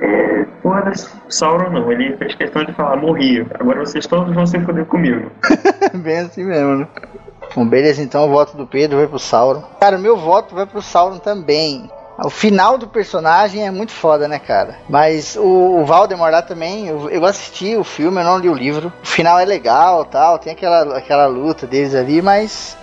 [0.00, 1.08] É, foda-se.
[1.26, 3.44] O Sauron não, ele fez questão de falar, morri.
[3.58, 5.28] Agora vocês todos vão se foder comigo.
[5.92, 6.88] Bem assim mesmo, né?
[7.54, 9.62] Bom, beleza, então o voto do Pedro vai pro Sauron.
[9.80, 11.90] Cara, o meu voto vai pro Sauron também.
[12.24, 14.76] O final do personagem é muito foda, né, cara?
[14.88, 18.54] Mas o, o Valdemar lá também, eu, eu assisti o filme, eu não li o
[18.54, 18.92] livro.
[19.02, 22.76] O final é legal tal, tem aquela, aquela luta deles ali, mas.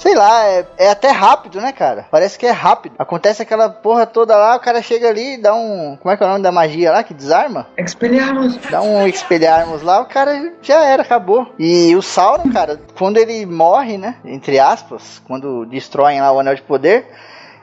[0.00, 2.06] Sei lá, é, é até rápido, né, cara?
[2.10, 2.94] Parece que é rápido.
[2.98, 5.98] Acontece aquela porra toda lá, o cara chega ali e dá um.
[6.00, 7.66] Como é que é o nome da magia lá que desarma?
[7.76, 8.56] Expelliarmus!
[8.70, 11.52] Dá um expelharmos lá, o cara já era, acabou.
[11.58, 14.16] E o Sauron, cara, quando ele morre, né?
[14.24, 17.06] Entre aspas, quando destroem lá o Anel de Poder,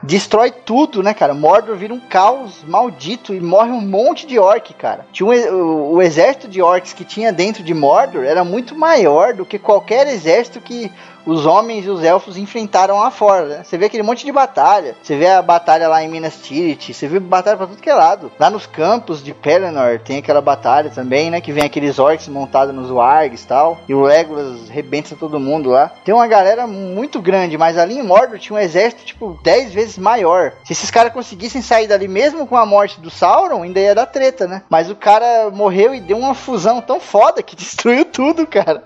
[0.02, 1.34] destrói tudo, né, cara?
[1.34, 5.06] Mordor vira um caos maldito e morre um monte de orc, cara.
[5.12, 9.34] Tinha um o, o exército de orcs que tinha dentro de Mordor era muito maior
[9.34, 10.92] do que qualquer exército que
[11.28, 13.62] os homens e os elfos enfrentaram lá fora, né?
[13.62, 14.96] Você vê aquele monte de batalha.
[15.02, 17.94] Você vê a batalha lá em Minas Tirith, você vê batalha pra tudo que é
[17.94, 18.32] lado.
[18.40, 21.40] Lá nos campos de Pelennor tem aquela batalha também, né?
[21.40, 23.78] Que vem aqueles orcs montados nos wargs e tal.
[23.86, 25.92] E o Legolas rebenta todo mundo lá.
[26.02, 29.98] Tem uma galera muito grande, mas ali em Mordor tinha um exército, tipo, 10 vezes
[29.98, 30.52] maior.
[30.64, 34.06] Se esses caras conseguissem sair dali mesmo com a morte do Sauron, ainda ia dar
[34.06, 34.62] treta, né?
[34.70, 38.82] Mas o cara morreu e deu uma fusão tão foda que destruiu tudo, cara.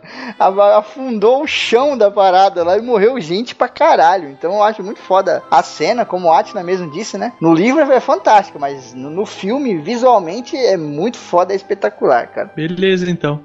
[0.77, 2.32] Afundou o chão da parada
[2.65, 4.29] lá e morreu gente pra caralho.
[4.29, 7.33] Então eu acho muito foda a cena, como o Atila mesmo disse, né?
[7.41, 12.51] No livro é fantástico, mas no, no filme, visualmente, é muito foda, é espetacular, cara.
[12.55, 13.41] Beleza, então.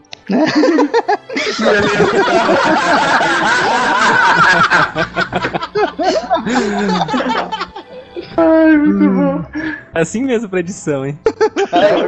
[8.35, 9.45] Ai, muito bom.
[9.93, 11.17] Assim mesmo pra edição, hein?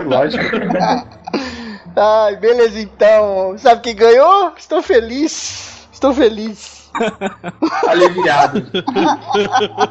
[0.05, 0.43] Lógico.
[1.95, 3.57] Ai, beleza então.
[3.57, 4.53] Sabe quem ganhou?
[4.57, 5.68] Estou feliz.
[5.99, 6.89] Estou feliz.
[7.85, 8.65] Aliviado.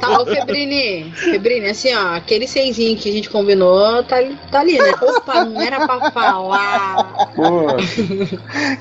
[0.01, 4.17] Tá, ô Febrini, Febrini, assim, ó, aquele seisinho que a gente combinou tá,
[4.51, 4.95] tá ali, né?
[5.03, 7.27] Opa, não era pra falar.
[7.37, 7.67] Pô,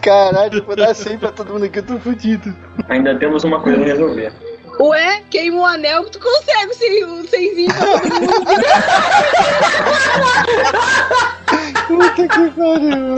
[0.02, 2.56] Caralho, vou dar 100 pra todo mundo aqui, eu tô fudido.
[2.88, 4.32] Ainda temos uma coisa a resolver.
[4.80, 8.38] Ué, queima o anel que tu consegue sem o seisinho pra todo mundo.
[11.88, 13.18] Puta que pariu.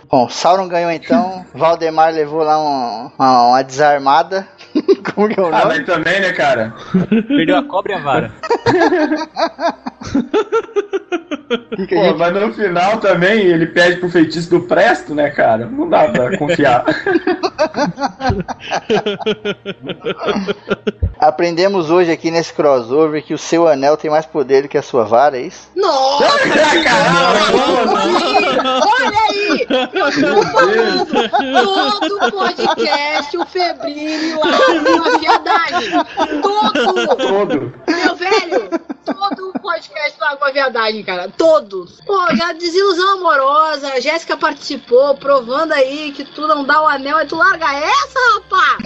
[0.11, 1.45] Bom, Sauron ganhou então.
[1.55, 4.45] Valdemar levou lá um- uma, uma desarmada.
[5.15, 6.73] Como que é o ah, mas também, né, cara?
[7.27, 8.31] Perdeu a cobra e a vara.
[11.75, 15.29] Que que Pô, gente- mas no final também ele pede pro feitiço do Presto, né,
[15.29, 15.65] cara?
[15.65, 16.83] Não dá pra confiar.
[21.19, 24.81] Aprendemos hoje aqui nesse crossover que o seu anel tem mais poder do que a
[24.81, 25.69] sua vara, é isso?
[25.75, 26.25] Nossa!
[28.85, 29.67] Olha aí!
[31.63, 34.45] Todo podcast, o Febrini lá
[35.01, 35.91] na viadagem.
[36.41, 37.15] Todo!
[37.17, 37.73] Todo.
[37.87, 38.69] Meu velho,
[39.05, 41.29] todo podcast lá com a viadagem, cara.
[41.37, 42.01] Todos.
[42.01, 47.21] Pô, já desilusão amorosa, a Jéssica participou, provando aí que tu não dá o anel
[47.21, 48.77] e tu larga essa, rapá!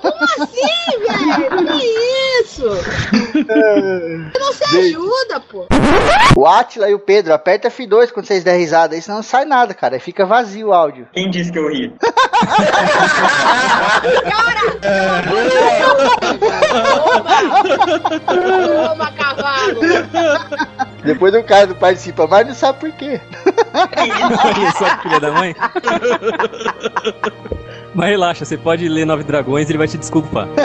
[0.00, 1.66] Como assim, velho?
[1.66, 1.86] Que
[2.40, 2.68] isso?
[3.32, 5.66] Você não se ajuda, pô.
[6.36, 9.44] O Atila e o Pedro, aperta F2 quando vocês der risada aí, senão não sai
[9.44, 9.96] nada, cara.
[9.96, 11.06] Aí Fica vazio o áudio.
[11.12, 11.94] Quem disse que eu ri?
[18.26, 19.80] Toma, cavalo!
[21.04, 23.20] Depois o cara não participa, mas não sabe por quê.
[23.94, 25.54] Que filha da mãe.
[27.94, 30.46] Mas relaxa, você pode ler Nove Dragões e ele vai te desculpar.